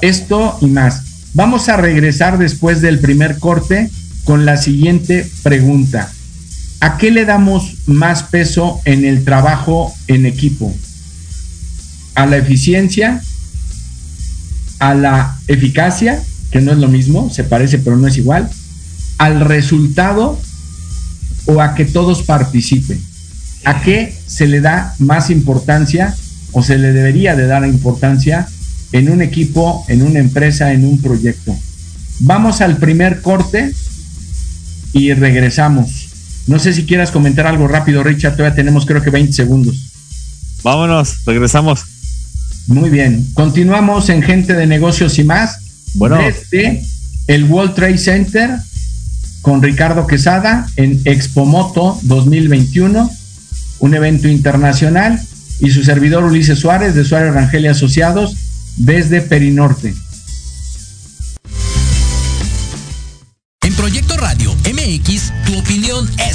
[0.02, 1.04] esto y más.
[1.34, 3.90] Vamos a regresar después del primer corte
[4.24, 6.12] con la siguiente pregunta.
[6.80, 10.76] ¿A qué le damos más peso en el trabajo en equipo?
[12.16, 13.22] ¿A la eficiencia?
[14.84, 16.22] ¿A la eficacia?
[16.52, 18.50] Que no es lo mismo, se parece pero no es igual.
[19.18, 20.38] ¿Al resultado
[21.46, 23.02] o a que todos participen?
[23.64, 26.14] ¿A qué se le da más importancia
[26.52, 28.46] o se le debería de dar importancia
[28.92, 31.56] en un equipo, en una empresa, en un proyecto?
[32.20, 33.74] Vamos al primer corte
[34.92, 36.10] y regresamos.
[36.48, 38.34] No sé si quieras comentar algo rápido, Richard.
[38.34, 39.78] Todavía tenemos creo que 20 segundos.
[40.62, 41.86] Vámonos, regresamos.
[42.68, 43.28] Muy bien.
[43.34, 45.60] Continuamos en Gente de Negocios y más.
[45.96, 46.18] Bueno.
[46.18, 46.84] Desde
[47.28, 48.52] el World Trade Center
[49.42, 53.12] con Ricardo Quesada en Expomoto 2021,
[53.80, 55.20] un evento internacional,
[55.60, 58.36] y su servidor Ulises Suárez de Suárez Rangel y Asociados
[58.78, 59.94] desde Perinorte.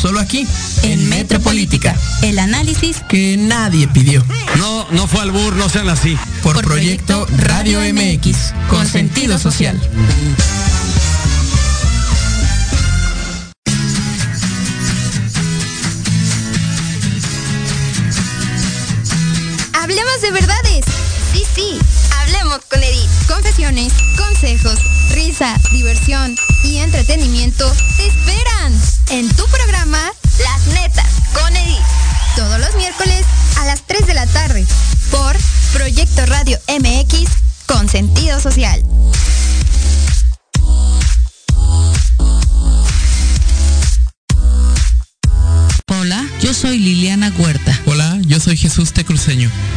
[0.00, 0.46] Solo aquí,
[0.82, 4.22] en Metropolítica, el análisis que nadie pidió.
[4.58, 6.18] No, no fue al bur, no sean así.
[6.42, 9.80] Por, proyecto, Radio MX, con sentido social.
[19.72, 20.84] Hablemos de verdades.
[21.32, 21.78] Sí, sí,
[22.20, 23.08] hablemos con Edith.
[23.26, 24.78] Confesiones, consejos,
[25.14, 28.06] risa, diversión y entretenimiento te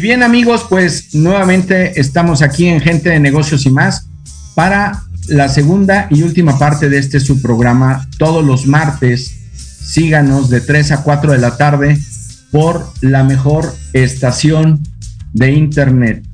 [0.00, 4.06] Bien amigos, pues nuevamente estamos aquí en Gente de Negocios y más
[4.54, 9.30] para la segunda y última parte de este su programa todos los martes.
[9.54, 11.98] Síganos de 3 a 4 de la tarde
[12.50, 14.82] por la mejor estación
[15.34, 16.24] de internet,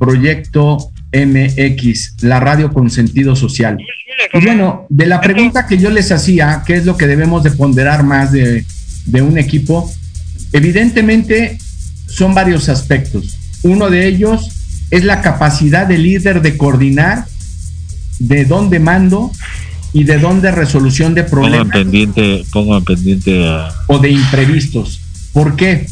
[0.00, 3.78] Proyecto MX, la radio con sentido social.
[4.32, 7.52] Y bueno, de la pregunta que yo les hacía, ¿qué es lo que debemos de
[7.52, 8.64] ponderar más de,
[9.06, 9.88] de un equipo?
[10.52, 11.58] Evidentemente
[12.08, 13.38] son varios aspectos.
[13.62, 14.50] Uno de ellos
[14.90, 17.26] es la capacidad del líder de coordinar
[18.18, 19.30] de dónde mando
[19.92, 21.68] y de dónde resolución de problemas.
[21.68, 23.72] Pongan pendiente, pongan pendiente a...
[23.86, 25.00] O de imprevistos.
[25.32, 25.86] ¿Por qué?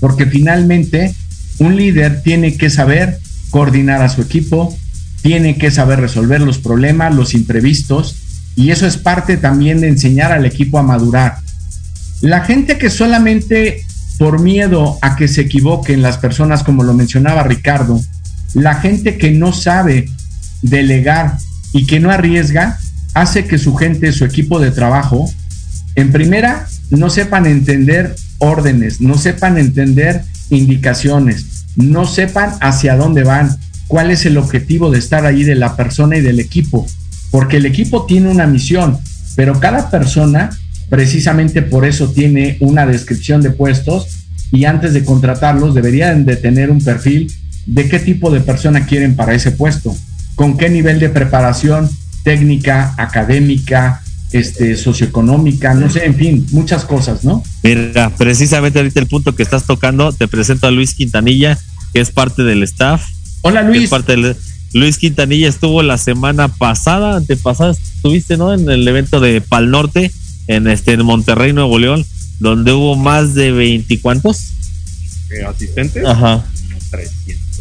[0.00, 1.14] Porque finalmente
[1.58, 3.18] un líder tiene que saber
[3.50, 4.76] coordinar a su equipo,
[5.22, 8.16] tiene que saber resolver los problemas, los imprevistos,
[8.56, 11.38] y eso es parte también de enseñar al equipo a madurar.
[12.20, 13.84] La gente que solamente
[14.18, 18.00] por miedo a que se equivoquen las personas, como lo mencionaba Ricardo,
[18.54, 20.08] la gente que no sabe
[20.62, 21.36] delegar
[21.72, 22.78] y que no arriesga,
[23.14, 25.30] hace que su gente, su equipo de trabajo,
[25.96, 33.56] en primera, no sepan entender órdenes, no sepan entender indicaciones, no sepan hacia dónde van,
[33.88, 36.86] cuál es el objetivo de estar ahí de la persona y del equipo,
[37.30, 38.98] porque el equipo tiene una misión,
[39.36, 40.50] pero cada persona
[40.94, 44.06] precisamente por eso tiene una descripción de puestos
[44.52, 47.32] y antes de contratarlos deberían de tener un perfil
[47.66, 49.92] de qué tipo de persona quieren para ese puesto,
[50.36, 51.90] con qué nivel de preparación
[52.22, 57.42] técnica, académica, este, socioeconómica, no sé, en fin, muchas cosas, ¿no?
[57.64, 61.58] Mira, precisamente ahorita el punto que estás tocando, te presento a Luis Quintanilla,
[61.92, 63.04] que es parte del staff.
[63.42, 63.90] Hola Luis.
[63.90, 64.36] parte del,
[64.72, 68.54] Luis Quintanilla estuvo la semana pasada, antepasada, estuviste, ¿no?
[68.54, 70.12] En el evento de Pal Norte,
[70.46, 72.04] en este en Monterrey, Nuevo León,
[72.38, 74.52] donde hubo más de 20 cuantos
[75.48, 76.04] asistentes.
[76.04, 76.44] Ajá.
[76.68, 77.60] Como 300.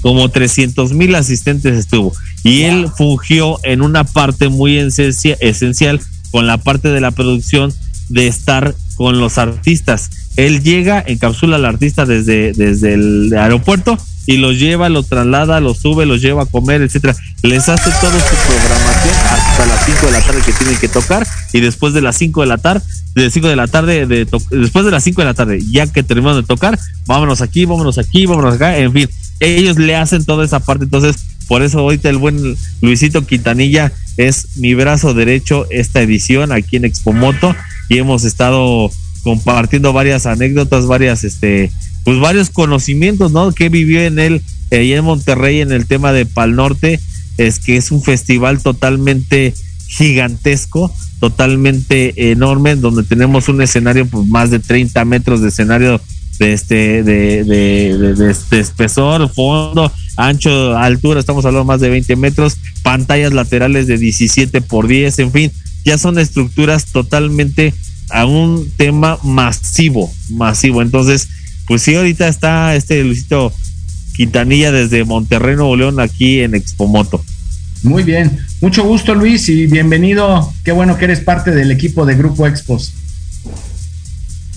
[0.00, 2.12] Como 300 mil asistentes estuvo.
[2.42, 2.70] Y wow.
[2.70, 6.00] él fungió en una parte muy esencia, esencial
[6.30, 7.72] con la parte de la producción
[8.08, 10.10] de estar con los artistas.
[10.36, 15.78] Él llega, encapsula al artista desde, desde el aeropuerto y los lleva, los traslada, los
[15.78, 17.14] sube, los lleva a comer, etcétera.
[17.42, 21.26] Les hace toda su programación hasta las 5 de la tarde que tienen que tocar
[21.52, 24.84] y después de las 5 de la tarde, de 5 de la tarde, de después
[24.84, 28.26] de las 5 de la tarde, ya que terminamos de tocar, vámonos aquí, vámonos aquí,
[28.26, 29.08] vámonos acá, en fin,
[29.40, 31.16] ellos le hacen toda esa parte, entonces
[31.46, 36.84] por eso ahorita el buen Luisito Quintanilla es mi brazo derecho esta edición aquí en
[36.84, 37.54] Expomoto
[37.88, 38.90] y hemos estado
[39.24, 41.72] compartiendo varias anécdotas, varias este
[42.04, 43.50] pues varios conocimientos, ¿no?
[43.52, 47.00] Que vivió en él ahí en Monterrey en el tema de Pal Norte,
[47.38, 49.54] es que es un festival totalmente
[49.88, 56.00] gigantesco, totalmente enorme, donde tenemos un escenario pues más de 30 metros de escenario
[56.38, 62.16] de este de, de, de, de, espesor, fondo, ancho, altura, estamos hablando más de 20
[62.16, 65.52] metros, pantallas laterales de 17 por 10, en fin,
[65.84, 67.72] ya son estructuras totalmente
[68.14, 70.82] a un tema masivo, masivo.
[70.82, 71.28] Entonces,
[71.66, 73.52] pues sí, ahorita está este Luisito
[74.14, 77.24] Quintanilla desde Monterrey, Nuevo León, aquí en Expomoto.
[77.82, 80.54] Muy bien, mucho gusto Luis y bienvenido.
[80.62, 82.92] Qué bueno que eres parte del equipo de Grupo Expos.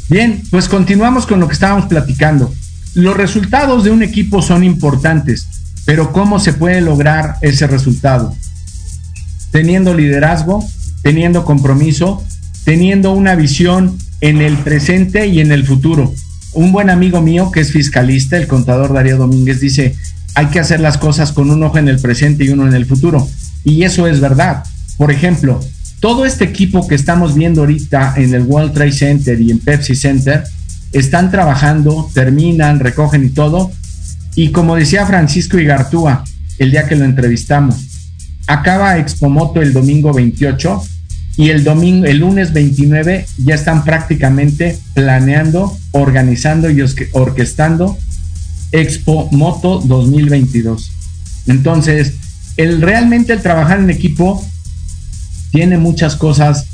[0.08, 2.54] Bien, pues continuamos con lo que estábamos platicando.
[2.94, 5.48] Los resultados de un equipo son importantes,
[5.84, 8.36] pero ¿cómo se puede lograr ese resultado?
[9.52, 10.64] Teniendo liderazgo,
[11.02, 12.24] teniendo compromiso,
[12.68, 16.14] teniendo una visión en el presente y en el futuro.
[16.52, 19.96] Un buen amigo mío que es fiscalista, el contador Darío Domínguez, dice,
[20.36, 22.86] hay que hacer las cosas con un ojo en el presente y uno en el
[22.86, 23.26] futuro.
[23.64, 24.66] Y eso es verdad.
[24.98, 25.62] Por ejemplo,
[26.02, 29.96] todo este equipo que estamos viendo ahorita en el World Trade Center y en Pepsi
[29.96, 30.44] Center,
[30.92, 33.72] están trabajando, terminan, recogen y todo.
[34.36, 36.26] Y como decía Francisco Igartúa
[36.58, 37.78] el día que lo entrevistamos,
[38.46, 40.84] acaba Expomoto el domingo 28
[41.38, 46.84] y el domingo, el lunes 29 ya están prácticamente planeando, organizando y
[47.14, 47.98] orquestando
[48.72, 50.92] Expo Moto 2022.
[51.46, 52.14] Entonces,
[52.58, 54.44] el realmente el trabajar en equipo
[55.52, 56.66] tiene muchas cosas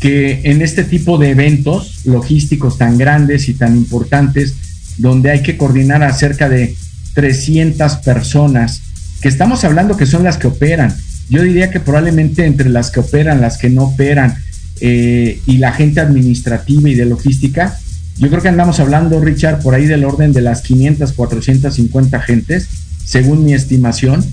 [0.00, 4.54] que en este tipo de eventos logísticos tan grandes y tan importantes,
[4.98, 6.74] donde hay que coordinar a cerca de
[7.14, 8.80] 300 personas,
[9.20, 10.96] que estamos hablando que son las que operan.
[11.30, 14.34] Yo diría que probablemente entre las que operan, las que no operan,
[14.82, 17.78] eh, y la gente administrativa y de logística,
[18.18, 22.68] yo creo que andamos hablando, Richard, por ahí del orden de las 500, 450 gentes,
[23.04, 24.24] según mi estimación,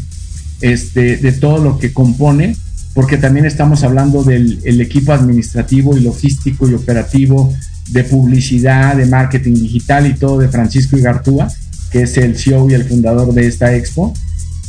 [0.62, 2.56] este, de todo lo que compone,
[2.94, 7.54] porque también estamos hablando del el equipo administrativo y logístico y operativo
[7.92, 11.48] de publicidad, de marketing digital y todo de Francisco Igartúa,
[11.92, 14.14] que es el CEO y el fundador de esta expo.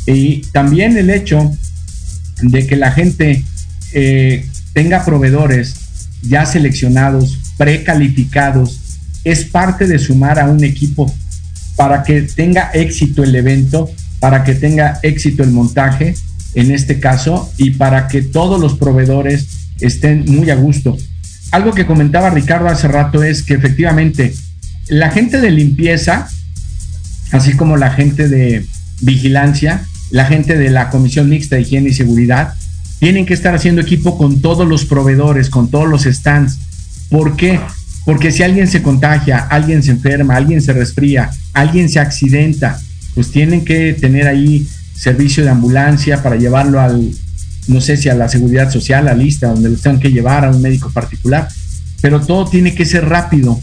[0.07, 1.53] Y también el hecho
[2.43, 3.45] de que la gente
[3.93, 5.75] eh, tenga proveedores
[6.23, 8.81] ya seleccionados, precalificados,
[9.25, 11.13] es parte de sumar a un equipo
[11.77, 16.15] para que tenga éxito el evento, para que tenga éxito el montaje,
[16.55, 19.47] en este caso, y para que todos los proveedores
[19.81, 20.97] estén muy a gusto.
[21.51, 24.35] Algo que comentaba Ricardo hace rato es que efectivamente
[24.89, 26.29] la gente de limpieza,
[27.33, 28.67] así como la gente de
[29.01, 32.55] vigilancia, la gente de la Comisión Mixta de Higiene y Seguridad,
[32.99, 36.59] tienen que estar haciendo equipo con todos los proveedores, con todos los stands.
[37.11, 37.61] ¿Por qué?
[38.05, 42.81] Porque si alguien se contagia, alguien se enferma, alguien se resfría, alguien se accidenta,
[43.15, 47.13] pues tienen que tener ahí servicio de ambulancia para llevarlo al,
[47.69, 50.51] no sé si a la seguridad social, a lista, donde lo tengan que llevar a
[50.51, 51.49] un médico particular.
[52.01, 53.61] Pero todo tiene que ser rápido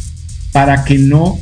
[0.52, 1.40] para que no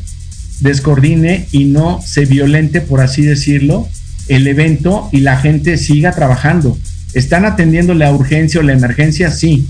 [0.61, 3.87] descoordine y no se violente, por así decirlo,
[4.27, 6.77] el evento y la gente siga trabajando.
[7.13, 9.31] ¿Están atendiendo la urgencia o la emergencia?
[9.31, 9.67] Sí,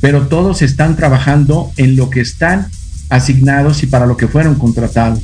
[0.00, 2.68] pero todos están trabajando en lo que están
[3.08, 5.22] asignados y para lo que fueron contratados.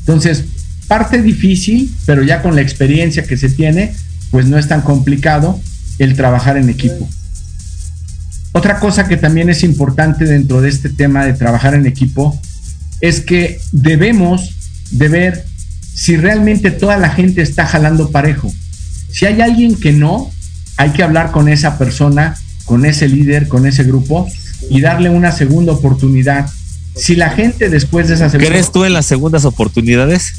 [0.00, 0.44] Entonces,
[0.86, 3.94] parte difícil, pero ya con la experiencia que se tiene,
[4.30, 5.60] pues no es tan complicado
[5.98, 7.08] el trabajar en equipo.
[8.52, 12.40] Otra cosa que también es importante dentro de este tema de trabajar en equipo
[13.00, 14.54] es que debemos
[14.90, 15.44] de ver
[15.98, 18.52] si realmente toda la gente está jalando parejo.
[19.10, 20.30] Si hay alguien que no,
[20.76, 22.36] hay que hablar con esa persona,
[22.66, 24.28] con ese líder, con ese grupo
[24.70, 26.48] y darle una segunda oportunidad.
[26.94, 28.48] Si la gente después de esa segunda...
[28.48, 30.34] ¿Crees tú en las segundas oportunidades?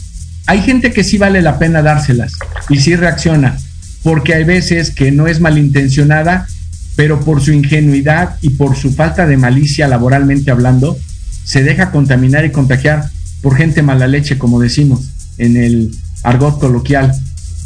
[0.46, 2.32] Hay gente que sí vale la pena dárselas
[2.70, 3.60] y sí reacciona,
[4.02, 6.48] porque hay veces que no es malintencionada,
[6.96, 10.98] pero por su ingenuidad y por su falta de malicia laboralmente hablando,
[11.44, 13.10] se deja contaminar y contagiar
[13.42, 15.92] por gente mala leche, como decimos en el
[16.24, 17.12] argot coloquial.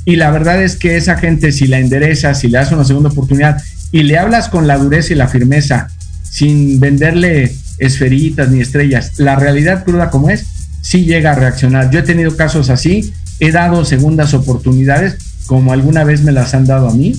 [0.06, 3.10] Y la verdad es que esa gente, si la enderezas, si le das una segunda
[3.10, 3.62] oportunidad
[3.92, 5.88] y le hablas con la dureza y la firmeza,
[6.30, 10.46] sin venderle esferitas ni estrellas, la realidad cruda como es,
[10.82, 11.90] sí llega a reaccionar.
[11.92, 16.66] Yo he tenido casos así, he dado segundas oportunidades, como alguna vez me las han
[16.66, 17.14] dado a mí,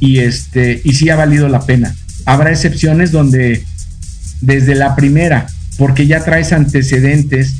[0.00, 1.94] y este, y sí ha valido la pena.
[2.24, 3.64] Habrá excepciones donde
[4.40, 7.54] desde la primera, porque ya traes antecedentes,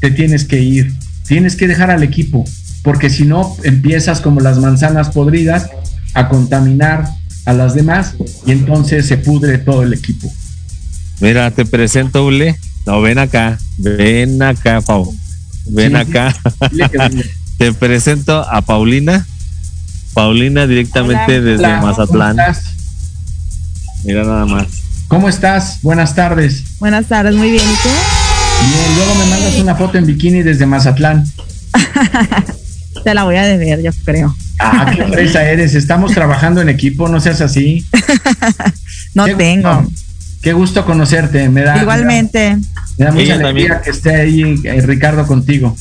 [0.00, 0.92] te tienes que ir,
[1.26, 2.44] tienes que dejar al equipo,
[2.82, 5.68] porque si no empiezas como las manzanas podridas
[6.14, 7.08] a contaminar
[7.46, 8.14] a las demás
[8.46, 10.32] y entonces se pudre todo el equipo.
[11.20, 12.56] Mira, te presento, Ule.
[12.86, 15.14] No, ven acá, ven acá, Pau.
[15.66, 16.34] Ven Sí, acá.
[17.58, 19.26] te presento a Paulina.
[20.12, 22.36] Paulina directamente Hola, desde hola, Mazatlán.
[22.36, 22.64] ¿cómo estás?
[24.04, 24.66] Mira nada más.
[25.08, 25.78] ¿Cómo estás?
[25.82, 26.62] Buenas tardes.
[26.78, 27.64] Buenas tardes, muy bien.
[27.64, 27.88] ¿Y tú?
[28.60, 31.24] Bien, luego me mandas una foto en bikini desde Mazatlán.
[33.04, 34.34] Te la voy a deber, yo creo.
[34.58, 35.74] Ah, qué fresa eres.
[35.74, 37.84] Estamos trabajando en equipo, no seas así.
[39.14, 39.72] No Qué tengo.
[39.82, 39.92] gusto.
[40.42, 41.48] Qué gusto conocerte.
[41.48, 42.56] Me da, Igualmente.
[42.98, 43.82] Me da mucha Ella alegría también.
[43.84, 45.76] que esté ahí eh, Ricardo contigo.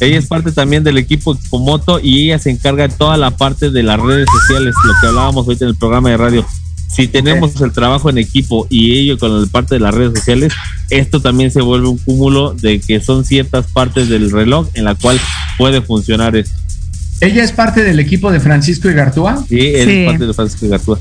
[0.00, 3.70] Ella es parte también del equipo Expomoto y ella se encarga de toda la parte
[3.70, 6.46] de las redes sociales, lo que hablábamos ahorita en el programa de radio.
[6.88, 10.52] Si tenemos el trabajo en equipo y ello con la parte de las redes sociales,
[10.90, 14.94] esto también se vuelve un cúmulo de que son ciertas partes del reloj en la
[14.94, 15.20] cual
[15.58, 16.54] puede funcionar esto.
[17.20, 19.44] ¿Ella es parte del equipo de Francisco Igartúa?
[19.48, 19.96] Sí, él Sí.
[20.00, 21.00] es parte de Francisco Gartúa.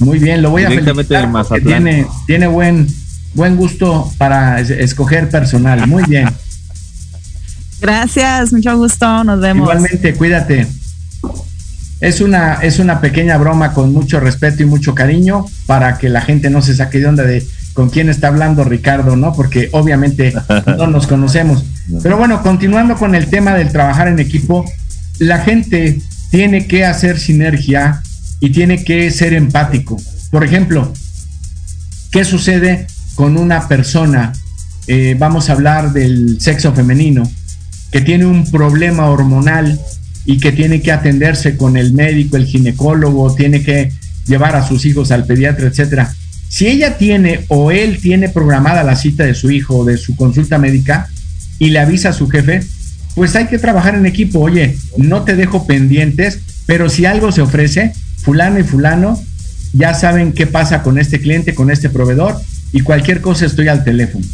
[0.00, 2.86] Muy bien, lo voy a Directamente felicitar de porque tiene, tiene buen,
[3.34, 5.86] buen gusto para es- escoger personal.
[5.86, 6.28] Muy bien.
[7.80, 9.24] Gracias, mucho gusto.
[9.24, 9.62] Nos vemos.
[9.68, 10.66] Igualmente, cuídate.
[12.00, 16.20] Es una, es una pequeña broma con mucho respeto y mucho cariño para que la
[16.20, 19.32] gente no se saque de onda de con quién está hablando Ricardo, ¿no?
[19.32, 20.32] Porque obviamente
[20.66, 21.64] no nos conocemos.
[22.02, 24.64] Pero bueno, continuando con el tema del trabajar en equipo,
[25.18, 28.02] la gente tiene que hacer sinergia
[28.40, 29.96] y tiene que ser empático.
[30.30, 30.92] Por ejemplo,
[32.10, 34.32] ¿qué sucede con una persona?
[34.88, 37.30] eh, vamos a hablar del sexo femenino,
[37.92, 39.78] que tiene un problema hormonal
[40.28, 43.90] y que tiene que atenderse con el médico, el ginecólogo, tiene que
[44.26, 46.14] llevar a sus hijos al pediatra, etcétera.
[46.50, 50.58] Si ella tiene o él tiene programada la cita de su hijo de su consulta
[50.58, 51.08] médica
[51.58, 52.62] y le avisa a su jefe,
[53.14, 54.40] pues hay que trabajar en equipo.
[54.40, 59.18] Oye, no te dejo pendientes, pero si algo se ofrece, fulano y fulano
[59.72, 62.38] ya saben qué pasa con este cliente, con este proveedor
[62.70, 64.26] y cualquier cosa estoy al teléfono.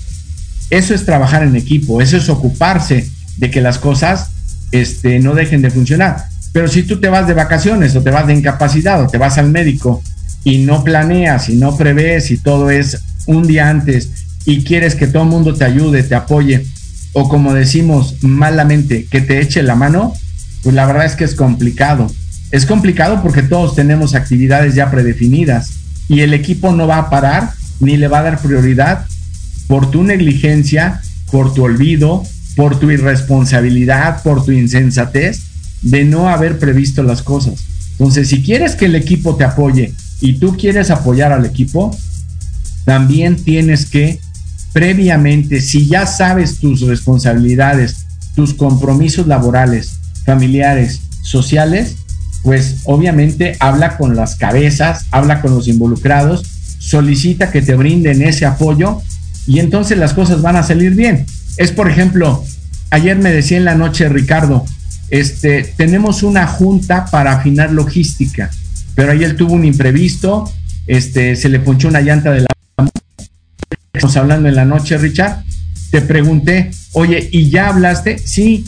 [0.70, 4.33] Eso es trabajar en equipo, eso es ocuparse de que las cosas
[4.74, 6.16] este, no dejen de funcionar.
[6.52, 9.38] Pero si tú te vas de vacaciones o te vas de incapacidad o te vas
[9.38, 10.02] al médico
[10.42, 14.10] y no planeas y no prevés y todo es un día antes
[14.44, 16.66] y quieres que todo el mundo te ayude, te apoye
[17.12, 20.12] o como decimos malamente, que te eche la mano,
[20.64, 22.10] pues la verdad es que es complicado.
[22.50, 25.70] Es complicado porque todos tenemos actividades ya predefinidas
[26.08, 29.06] y el equipo no va a parar ni le va a dar prioridad
[29.68, 31.00] por tu negligencia,
[31.30, 32.24] por tu olvido,
[32.56, 35.40] por tu irresponsabilidad, por tu insensatez
[35.82, 37.64] de no haber previsto las cosas.
[37.92, 41.96] Entonces, si quieres que el equipo te apoye y tú quieres apoyar al equipo,
[42.84, 44.20] también tienes que
[44.72, 51.94] previamente, si ya sabes tus responsabilidades, tus compromisos laborales, familiares, sociales,
[52.42, 56.42] pues obviamente habla con las cabezas, habla con los involucrados,
[56.78, 59.00] solicita que te brinden ese apoyo
[59.46, 61.24] y entonces las cosas van a salir bien.
[61.56, 62.44] Es por ejemplo,
[62.90, 64.64] ayer me decía en la noche Ricardo,
[65.10, 68.50] este, tenemos una junta para afinar logística,
[68.94, 70.50] pero él tuvo un imprevisto,
[70.86, 72.46] este, se le ponchó una llanta de la...
[73.92, 75.44] Estamos hablando en la noche, Richard.
[75.90, 78.18] Te pregunté, oye, ¿y ya hablaste?
[78.18, 78.64] Sí,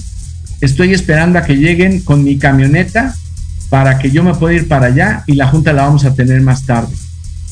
[0.60, 3.14] estoy esperando a que lleguen con mi camioneta
[3.68, 6.40] para que yo me pueda ir para allá y la junta la vamos a tener
[6.40, 6.94] más tarde.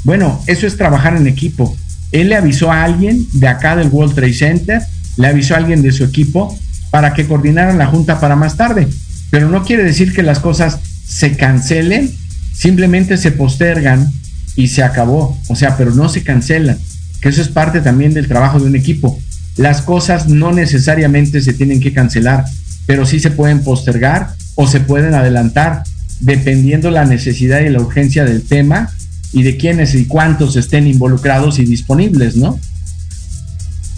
[0.04, 1.76] Bueno, eso es trabajar en equipo.
[2.12, 4.82] Él le avisó a alguien de acá del World Trade Center,
[5.16, 6.58] le avisó a alguien de su equipo
[6.90, 8.88] para que coordinaran la junta para más tarde.
[9.30, 12.12] Pero no quiere decir que las cosas se cancelen,
[12.54, 14.10] simplemente se postergan
[14.56, 15.38] y se acabó.
[15.48, 16.78] O sea, pero no se cancelan,
[17.20, 19.18] que eso es parte también del trabajo de un equipo.
[19.56, 22.44] Las cosas no necesariamente se tienen que cancelar,
[22.86, 25.84] pero sí se pueden postergar o se pueden adelantar
[26.20, 28.90] dependiendo la necesidad y la urgencia del tema
[29.32, 32.58] y de quiénes y cuántos estén involucrados y disponibles, ¿no?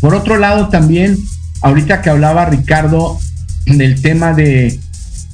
[0.00, 1.18] Por otro lado, también,
[1.62, 3.18] ahorita que hablaba Ricardo
[3.66, 4.78] del tema de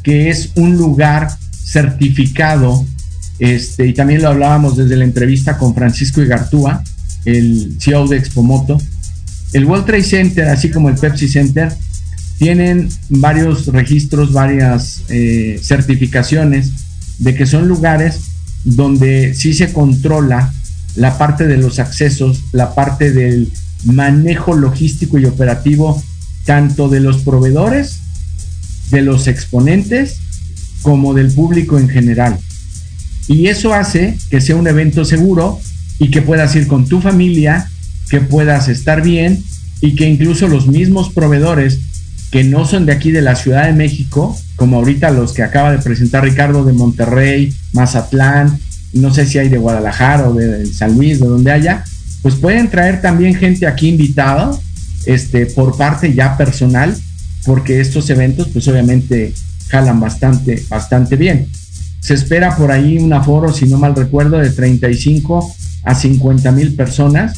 [0.03, 2.85] que es un lugar certificado,
[3.39, 6.83] este, y también lo hablábamos desde la entrevista con Francisco Igartúa,
[7.25, 8.79] el CEO de Expomoto,
[9.53, 11.73] el World Trade Center, así como el Pepsi Center,
[12.39, 16.71] tienen varios registros, varias eh, certificaciones
[17.19, 18.21] de que son lugares
[18.65, 20.53] donde sí se controla
[20.97, 23.53] la parte de los accesos, la parte del
[23.85, 26.03] manejo logístico y operativo,
[26.45, 27.99] tanto de los proveedores,
[28.91, 30.19] de los exponentes,
[30.83, 32.39] como del público en general.
[33.29, 35.61] Y eso hace que sea un evento seguro
[35.99, 37.69] y que puedas ir con tu familia,
[38.11, 39.43] que puedas estar bien
[39.81, 41.79] y que incluso los mismos proveedores
[42.31, 45.71] que no son de aquí de la Ciudad de México, como ahorita los que acaba
[45.71, 48.59] de presentar Ricardo de Monterrey, Mazatlán,
[48.95, 51.85] no sé si hay de Guadalajara o de San Luis, de donde haya,
[52.23, 54.51] pues pueden traer también gente aquí invitada,
[55.07, 56.97] este, por parte ya personal,
[57.45, 59.35] porque estos eventos, pues obviamente
[59.69, 61.49] jalan bastante, bastante bien.
[62.01, 65.55] Se espera por ahí un aforo, si no mal recuerdo, de 35
[65.85, 67.37] a 50 mil personas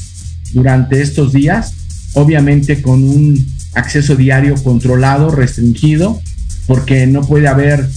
[0.52, 1.72] durante estos días,
[2.14, 6.20] obviamente con un acceso diario controlado, restringido,
[6.66, 7.88] porque no puede haber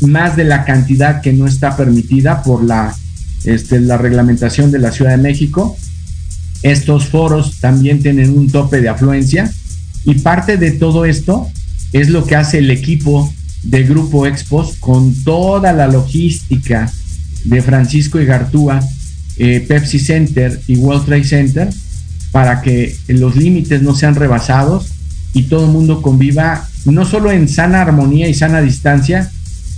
[0.00, 2.94] más de la cantidad que no está permitida por la,
[3.44, 5.76] este, la reglamentación de la Ciudad de México.
[6.64, 9.52] Estos foros también tienen un tope de afluencia
[10.06, 11.46] y parte de todo esto
[11.92, 13.30] es lo que hace el equipo
[13.64, 16.90] de Grupo Expos con toda la logística
[17.44, 18.80] de Francisco y Gartúa,
[19.36, 21.68] eh, Pepsi Center y World Trade Center
[22.32, 24.86] para que los límites no sean rebasados
[25.34, 29.30] y todo el mundo conviva no solo en sana armonía y sana distancia,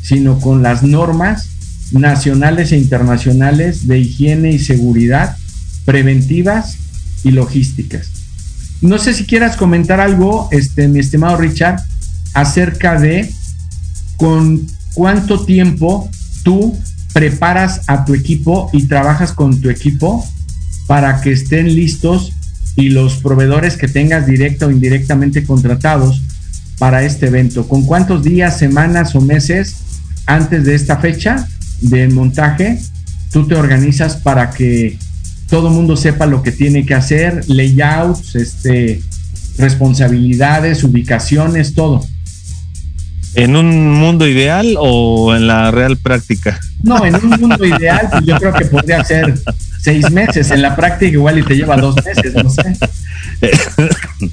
[0.03, 1.49] sino con las normas
[1.91, 5.37] nacionales e internacionales de higiene y seguridad
[5.87, 6.76] preventivas
[7.24, 8.11] y logísticas.
[8.82, 11.80] No sé si quieras comentar algo, este, mi estimado Richard,
[12.34, 13.32] acerca de
[14.18, 16.11] con cuánto tiempo
[16.43, 16.78] tú
[17.14, 20.26] preparas a tu equipo y trabajas con tu equipo
[20.87, 22.32] para que estén listos
[22.76, 26.22] y los proveedores que tengas directa o indirectamente contratados
[26.78, 27.66] para este evento.
[27.66, 29.76] ¿Con cuántos días, semanas o meses
[30.26, 31.49] antes de esta fecha
[31.80, 32.78] de montaje
[33.32, 34.99] tú te organizas para que
[35.49, 39.01] todo el mundo sepa lo que tiene que hacer, layouts, este,
[39.59, 42.07] responsabilidades, ubicaciones, todo?
[43.34, 46.59] ¿En un mundo ideal o en la real práctica?
[46.82, 49.38] No, en un mundo ideal, pues yo creo que podría ser
[49.80, 50.51] seis meses.
[50.51, 52.62] En la práctica igual y te lleva dos meses, no sé.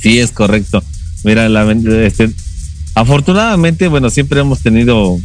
[0.00, 0.84] Sí, es correcto.
[1.24, 2.30] Mira, la, este,
[2.94, 5.18] afortunadamente, bueno, siempre hemos tenido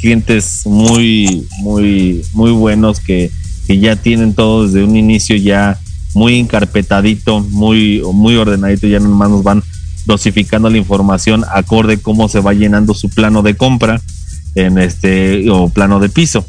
[0.00, 3.30] clientes muy, muy, muy buenos que,
[3.66, 5.78] que ya tienen todo desde un inicio ya
[6.14, 9.62] muy encarpetadito, muy, muy ordenadito, ya nomás nos van
[10.06, 14.00] dosificando la información acorde cómo se va llenando su plano de compra
[14.54, 16.44] en este o plano de piso.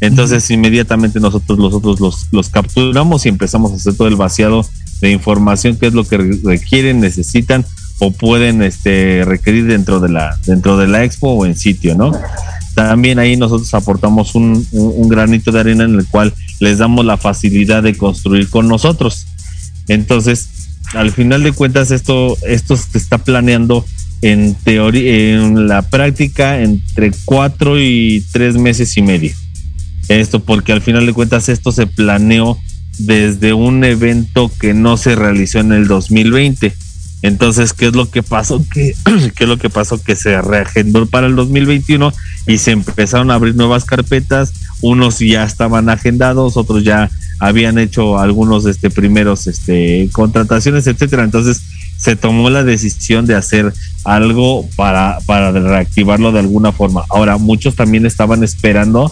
[0.00, 4.64] Entonces inmediatamente nosotros nosotros los, los capturamos y empezamos a hacer todo el vaciado
[5.00, 7.64] de información, qué es lo que requieren, necesitan
[7.98, 12.12] o pueden este, requerir dentro de la dentro de la expo o en sitio, ¿no?
[12.78, 14.64] También ahí nosotros aportamos un,
[15.08, 19.26] granito de arena en el cual les damos la facilidad de construir con nosotros.
[19.88, 20.48] Entonces,
[20.94, 23.84] al final de cuentas, esto, esto se está planeando
[24.22, 29.32] en teoría, en la práctica, entre cuatro y tres meses y medio.
[30.06, 32.58] Esto porque al final de cuentas esto se planeó
[32.98, 36.72] desde un evento que no se realizó en el 2020.
[37.22, 38.64] Entonces, ¿qué es lo que pasó?
[38.72, 38.94] ¿Qué,
[39.34, 40.02] ¿Qué, es lo que pasó?
[40.02, 42.12] Que se reagendó para el 2021
[42.46, 44.52] y se empezaron a abrir nuevas carpetas.
[44.80, 47.10] Unos ya estaban agendados, otros ya
[47.40, 51.24] habían hecho algunos este primeros este contrataciones, etcétera.
[51.24, 51.62] Entonces,
[51.96, 53.72] se tomó la decisión de hacer
[54.04, 57.04] algo para, para reactivarlo de alguna forma.
[57.10, 59.10] Ahora, muchos también estaban esperando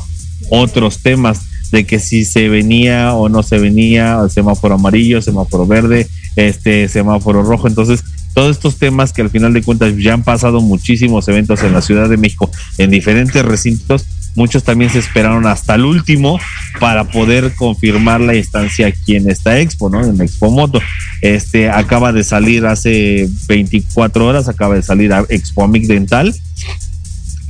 [0.51, 1.41] otros temas
[1.71, 6.07] de que si se venía o no se venía, semáforo amarillo, semáforo verde,
[6.37, 7.69] este semáforo rojo.
[7.69, 8.03] Entonces,
[8.35, 11.81] todos estos temas que al final de cuentas ya han pasado muchísimos eventos en la
[11.81, 14.05] Ciudad de México en diferentes recintos,
[14.35, 16.39] muchos también se esperaron hasta el último
[16.79, 20.05] para poder confirmar la instancia aquí en esta expo, ¿no?
[20.05, 20.81] En Expo Moto.
[21.23, 26.35] Este acaba de salir hace 24 horas, acaba de salir a Expo Amic Dental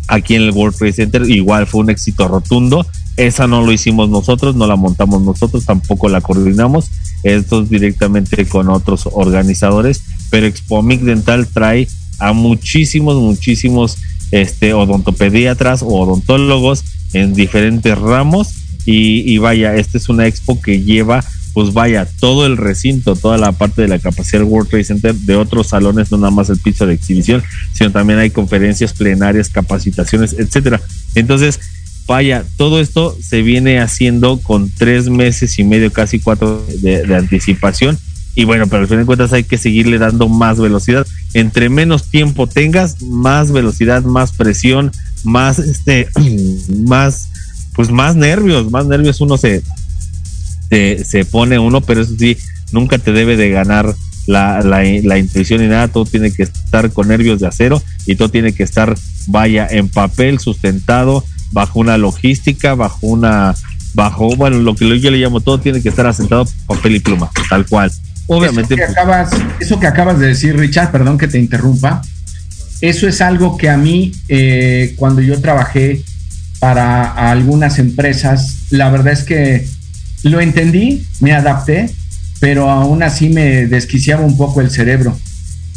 [0.09, 2.87] aquí en el World Trade Center, igual fue un éxito rotundo.
[3.17, 6.91] Esa no lo hicimos nosotros, no la montamos nosotros, tampoco la coordinamos.
[7.23, 11.89] Esto es directamente con otros organizadores, pero Expo Amic Dental trae
[12.19, 13.97] a muchísimos, muchísimos
[14.31, 18.49] este, odontopediatras o odontólogos en diferentes ramos.
[18.85, 21.25] Y, y vaya, esta es una expo que lleva
[21.57, 25.15] pues vaya, todo el recinto, toda la parte de la capacidad del World Trade Center,
[25.15, 27.43] de otros salones, no nada más el piso de exhibición,
[27.73, 30.83] sino también hay conferencias plenarias, capacitaciones, etcétera.
[31.15, 31.59] Entonces,
[32.07, 37.99] vaya, todo esto se viene haciendo con tres meses y medio, casi cuatro de, anticipación.
[38.35, 41.07] Y bueno, pero al fin de cuentas hay que seguirle dando más velocidad.
[41.33, 44.93] Entre menos tiempo tengas, más velocidad, más presión,
[45.25, 46.09] más este,
[46.87, 47.29] más,
[47.75, 49.63] pues más nervios, más nervios uno se,
[50.69, 52.37] se, se pone uno, pero eso sí,
[52.73, 53.95] nunca te debe de ganar
[54.27, 58.17] la, la, la, intuición y nada, todo tiene que estar con nervios de acero y
[58.17, 58.97] todo tiene que estar,
[59.29, 61.25] vaya, en papel, sustentado,
[61.57, 63.55] bajo una logística, bajo una,
[63.95, 67.31] bajo, bueno, lo que yo le llamo todo tiene que estar asentado papel y pluma,
[67.49, 67.91] tal cual.
[68.27, 68.75] Obviamente.
[68.75, 72.03] Eso que, acabas, de decir, Richard, perdón que te interrumpa,
[72.83, 76.03] eso es algo que a mí, eh, cuando yo trabajé
[76.61, 79.67] para algunas empresas, la verdad es que
[80.25, 81.91] lo entendí, me adapté,
[82.39, 85.19] pero aún así me desquiciaba un poco el cerebro.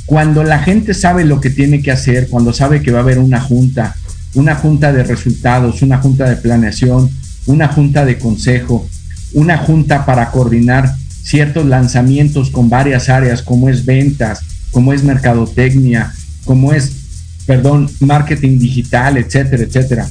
[0.05, 3.19] Cuando la gente sabe lo que tiene que hacer, cuando sabe que va a haber
[3.19, 3.95] una junta,
[4.35, 7.09] una junta de resultados, una junta de planeación,
[7.45, 8.87] una junta de consejo,
[9.33, 16.13] una junta para coordinar ciertos lanzamientos con varias áreas, como es ventas, como es mercadotecnia,
[16.45, 16.91] como es,
[17.45, 20.09] perdón, marketing digital, etcétera, etcétera.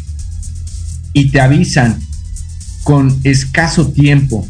[1.12, 1.98] Y te avisan
[2.84, 4.46] con escaso tiempo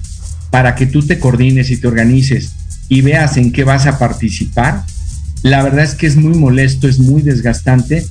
[0.50, 2.52] para que tú te coordines y te organices
[2.88, 4.84] y veas en qué vas a participar,
[5.42, 8.04] la verdad es que es muy molesto, es muy desgastante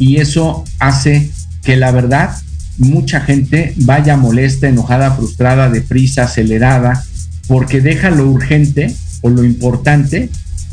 [0.00, 1.30] y eso hace
[1.62, 2.34] que la verdad
[2.78, 7.04] mucha gente vaya molesta, enojada, frustrada, deprisa, acelerada,
[7.46, 10.30] porque deja lo urgente o lo importante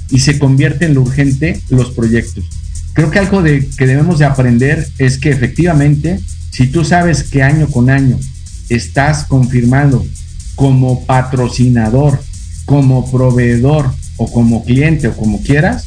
[0.10, 2.46] y se convierte en lo urgente los proyectos.
[2.94, 7.44] Creo que algo de, que debemos de aprender es que efectivamente, si tú sabes que
[7.44, 8.18] año con año
[8.70, 10.06] estás confirmado
[10.56, 12.24] como patrocinador,
[12.66, 15.86] como proveedor o como cliente o como quieras,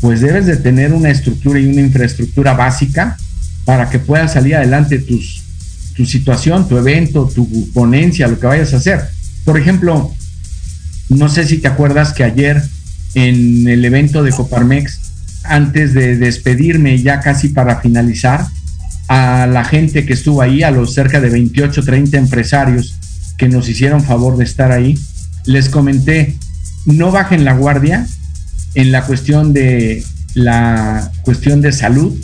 [0.00, 3.16] pues debes de tener una estructura y una infraestructura básica
[3.64, 8.76] para que puedas salir adelante tu situación, tu evento, tu ponencia, lo que vayas a
[8.76, 9.00] hacer.
[9.44, 10.14] Por ejemplo,
[11.08, 12.62] no sé si te acuerdas que ayer
[13.14, 15.00] en el evento de Coparmex,
[15.44, 18.46] antes de despedirme ya casi para finalizar,
[19.08, 22.98] a la gente que estuvo ahí, a los cerca de 28, 30 empresarios
[23.36, 24.98] que nos hicieron favor de estar ahí,
[25.44, 26.36] les comenté,
[26.86, 28.06] no bajen la guardia
[28.76, 30.04] en la cuestión de
[30.34, 32.14] la cuestión de salud,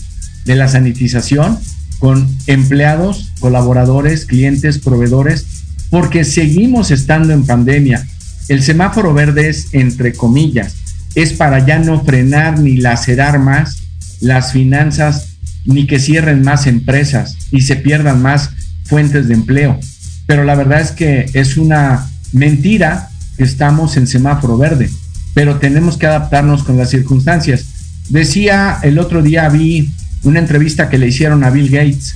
[0.44, 1.59] de la sanitización,
[1.98, 5.46] con empleados, colaboradores, clientes, proveedores,
[5.88, 8.07] porque seguimos estando en pandemia.
[8.48, 10.74] El semáforo verde es, entre comillas,
[11.14, 13.78] es para ya no frenar ni lacerar más
[14.20, 15.28] las finanzas,
[15.64, 18.50] ni que cierren más empresas y se pierdan más
[18.84, 19.80] fuentes de empleo.
[20.26, 24.90] Pero la verdad es que es una mentira que estamos en semáforo verde,
[25.34, 27.64] pero tenemos que adaptarnos con las circunstancias.
[28.08, 29.90] Decía el otro día vi
[30.22, 32.14] una entrevista que le hicieron a Bill Gates.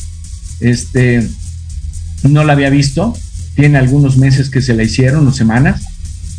[0.60, 1.28] Este
[2.22, 3.16] no la había visto,
[3.54, 5.82] tiene algunos meses que se la hicieron o semanas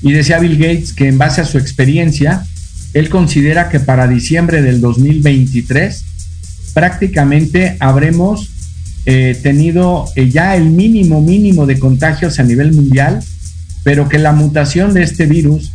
[0.02, 2.46] y decía Bill Gates que en base a su experiencia
[2.94, 6.04] él considera que para diciembre del 2023
[6.74, 8.50] prácticamente habremos
[9.06, 13.24] eh, tenido eh, ya el mínimo mínimo de contagios a nivel mundial,
[13.84, 15.72] pero que la mutación de este virus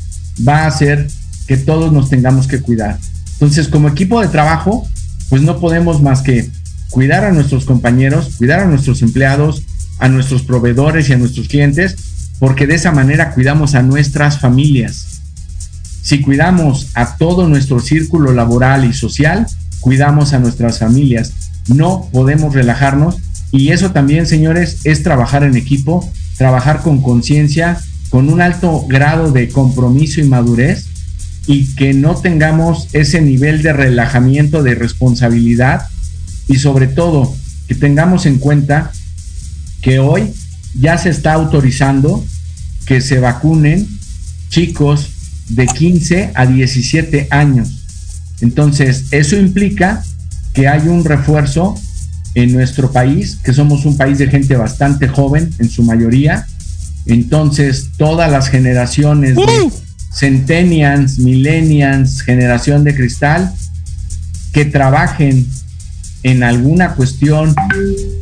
[0.47, 1.09] va a hacer
[1.47, 2.99] que todos nos tengamos que cuidar.
[3.35, 4.87] Entonces, como equipo de trabajo,
[5.29, 6.49] pues no podemos más que
[6.91, 9.63] cuidar a nuestros compañeros, cuidar a nuestros empleados,
[9.99, 11.97] a nuestros proveedores y a nuestros clientes,
[12.39, 15.21] porque de esa manera cuidamos a nuestras familias.
[16.03, 19.47] Si cuidamos a todo nuestro círculo laboral y social,
[19.81, 21.33] cuidamos a nuestras familias.
[21.69, 23.19] No podemos relajarnos
[23.53, 27.79] y eso también, señores, es trabajar en equipo, trabajar con conciencia,
[28.13, 30.85] con un alto grado de compromiso y madurez
[31.47, 35.87] y que no tengamos ese nivel de relajamiento, de responsabilidad
[36.47, 37.35] y sobre todo
[37.67, 38.93] que tengamos en cuenta
[39.81, 40.31] que hoy
[40.79, 42.23] ya se está autorizando
[42.85, 43.89] que se vacunen
[44.51, 45.09] chicos
[45.49, 47.83] de 15 a 17 años.
[48.43, 50.05] Entonces, eso implica
[50.53, 51.77] que hay un refuerzo
[52.35, 56.47] en nuestro país, que somos un país de gente bastante joven en su mayoría.
[57.07, 59.71] Entonces, todas las generaciones de
[60.13, 63.53] centennials, millennials, generación de cristal,
[64.53, 65.47] que trabajen
[66.23, 67.55] en alguna cuestión,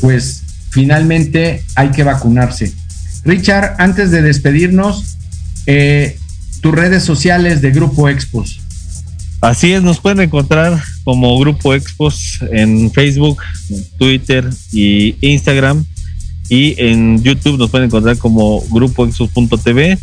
[0.00, 2.72] pues finalmente hay que vacunarse.
[3.24, 5.16] Richard, antes de despedirnos,
[5.66, 6.16] eh,
[6.60, 8.60] tus redes sociales de Grupo Expos.
[9.40, 13.42] Así es, nos pueden encontrar como Grupo Expos en Facebook,
[13.98, 15.84] Twitter y Instagram.
[16.51, 19.98] Y en YouTube nos pueden encontrar como grupoexpos.tv.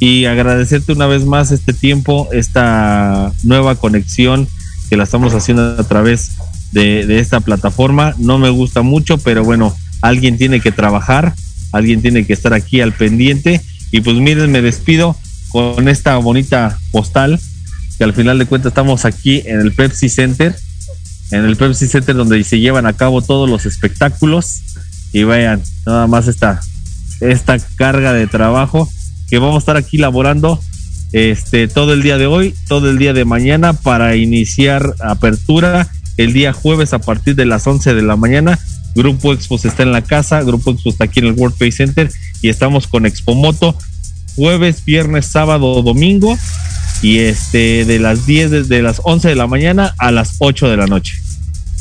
[0.00, 4.48] Y agradecerte una vez más este tiempo, esta nueva conexión
[4.90, 6.32] que la estamos haciendo a través
[6.72, 8.14] de, de esta plataforma.
[8.18, 11.32] No me gusta mucho, pero bueno, alguien tiene que trabajar,
[11.72, 13.62] alguien tiene que estar aquí al pendiente.
[13.92, 15.16] Y pues miren, me despido
[15.50, 17.38] con esta bonita postal
[17.96, 20.56] que al final de cuentas estamos aquí en el Pepsi Center,
[21.30, 24.62] en el Pepsi Center donde se llevan a cabo todos los espectáculos
[25.14, 26.60] y vean nada más esta
[27.20, 28.90] esta carga de trabajo
[29.30, 30.60] que vamos a estar aquí laborando
[31.12, 36.32] este todo el día de hoy, todo el día de mañana para iniciar apertura el
[36.32, 38.58] día jueves a partir de las 11 de la mañana.
[38.96, 42.10] Grupo Expos está en la casa, Grupo Expos está aquí en el World Trade Center
[42.42, 43.78] y estamos con Expomoto
[44.34, 46.36] jueves, viernes, sábado, domingo
[47.02, 50.76] y este de las 10 desde las 11 de la mañana a las 8 de
[50.76, 51.14] la noche.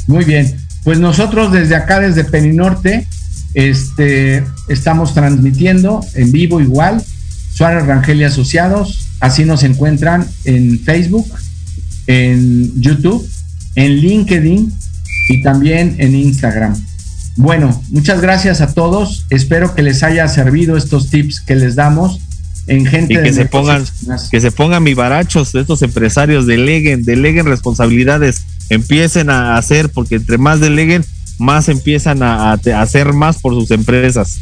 [0.06, 3.08] Muy bien, pues nosotros desde acá, desde Peninorte,
[3.54, 7.04] este, estamos transmitiendo en vivo igual,
[7.54, 11.28] Suárez Rangel y Asociados, así nos encuentran en Facebook,
[12.08, 13.28] en YouTube,
[13.76, 14.74] en LinkedIn
[15.30, 16.76] y también en Instagram.
[17.36, 22.20] Bueno, muchas gracias a todos, espero que les haya servido estos tips que les damos
[22.68, 23.84] en gente y que de se pongan
[24.32, 30.38] que se pongan vivarachos de estos empresarios deleguen deleguen responsabilidades empiecen a hacer porque entre
[30.38, 31.04] más deleguen
[31.40, 34.40] más empiezan a, hacer más por sus empresas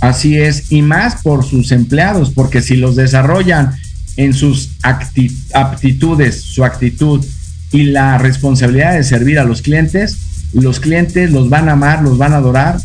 [0.00, 3.74] Así es, y más por sus empleados, porque si los desarrollan
[4.16, 7.24] en sus aptitudes, su actitud
[7.72, 10.18] y la responsabilidad de servir a los clientes,
[10.52, 12.78] los clientes los van a amar, los van a adorar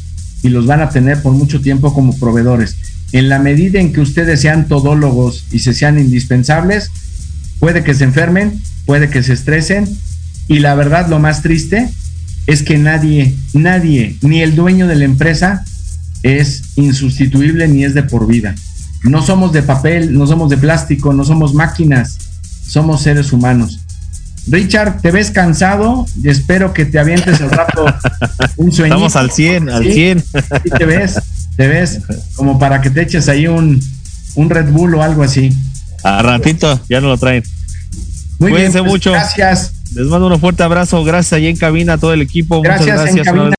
[0.44, 2.78] y los van a tener por mucho tiempo como proveedores.
[3.12, 6.90] En la medida en que ustedes sean todólogos y se sean indispensables,
[7.60, 9.90] puede que se enfermen, puede que se estresen
[10.48, 11.90] y la verdad lo más triste
[12.50, 15.64] es que nadie, nadie, ni el dueño de la empresa
[16.24, 18.56] es insustituible ni es de por vida.
[19.04, 22.18] No somos de papel, no somos de plástico, no somos máquinas,
[22.68, 23.82] somos seres humanos.
[24.48, 27.86] Richard, te ves cansado y espero que te avientes al rato
[28.58, 28.96] un sueño.
[28.96, 30.20] Estamos al 100, al 100.
[30.20, 31.22] Sí, te ves,
[31.56, 32.00] te ves
[32.34, 33.80] como para que te eches ahí un,
[34.34, 35.56] un Red Bull o algo así.
[36.04, 37.44] a ratito ya no lo traen
[38.40, 39.74] Muy bien, pues, mucho Gracias.
[39.96, 41.04] Les mando un fuerte abrazo.
[41.04, 42.62] Gracias allí en cabina a todo el equipo.
[42.62, 43.59] Gracias, muchas en gracias cabina.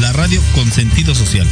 [0.00, 1.46] la radio con sentido social.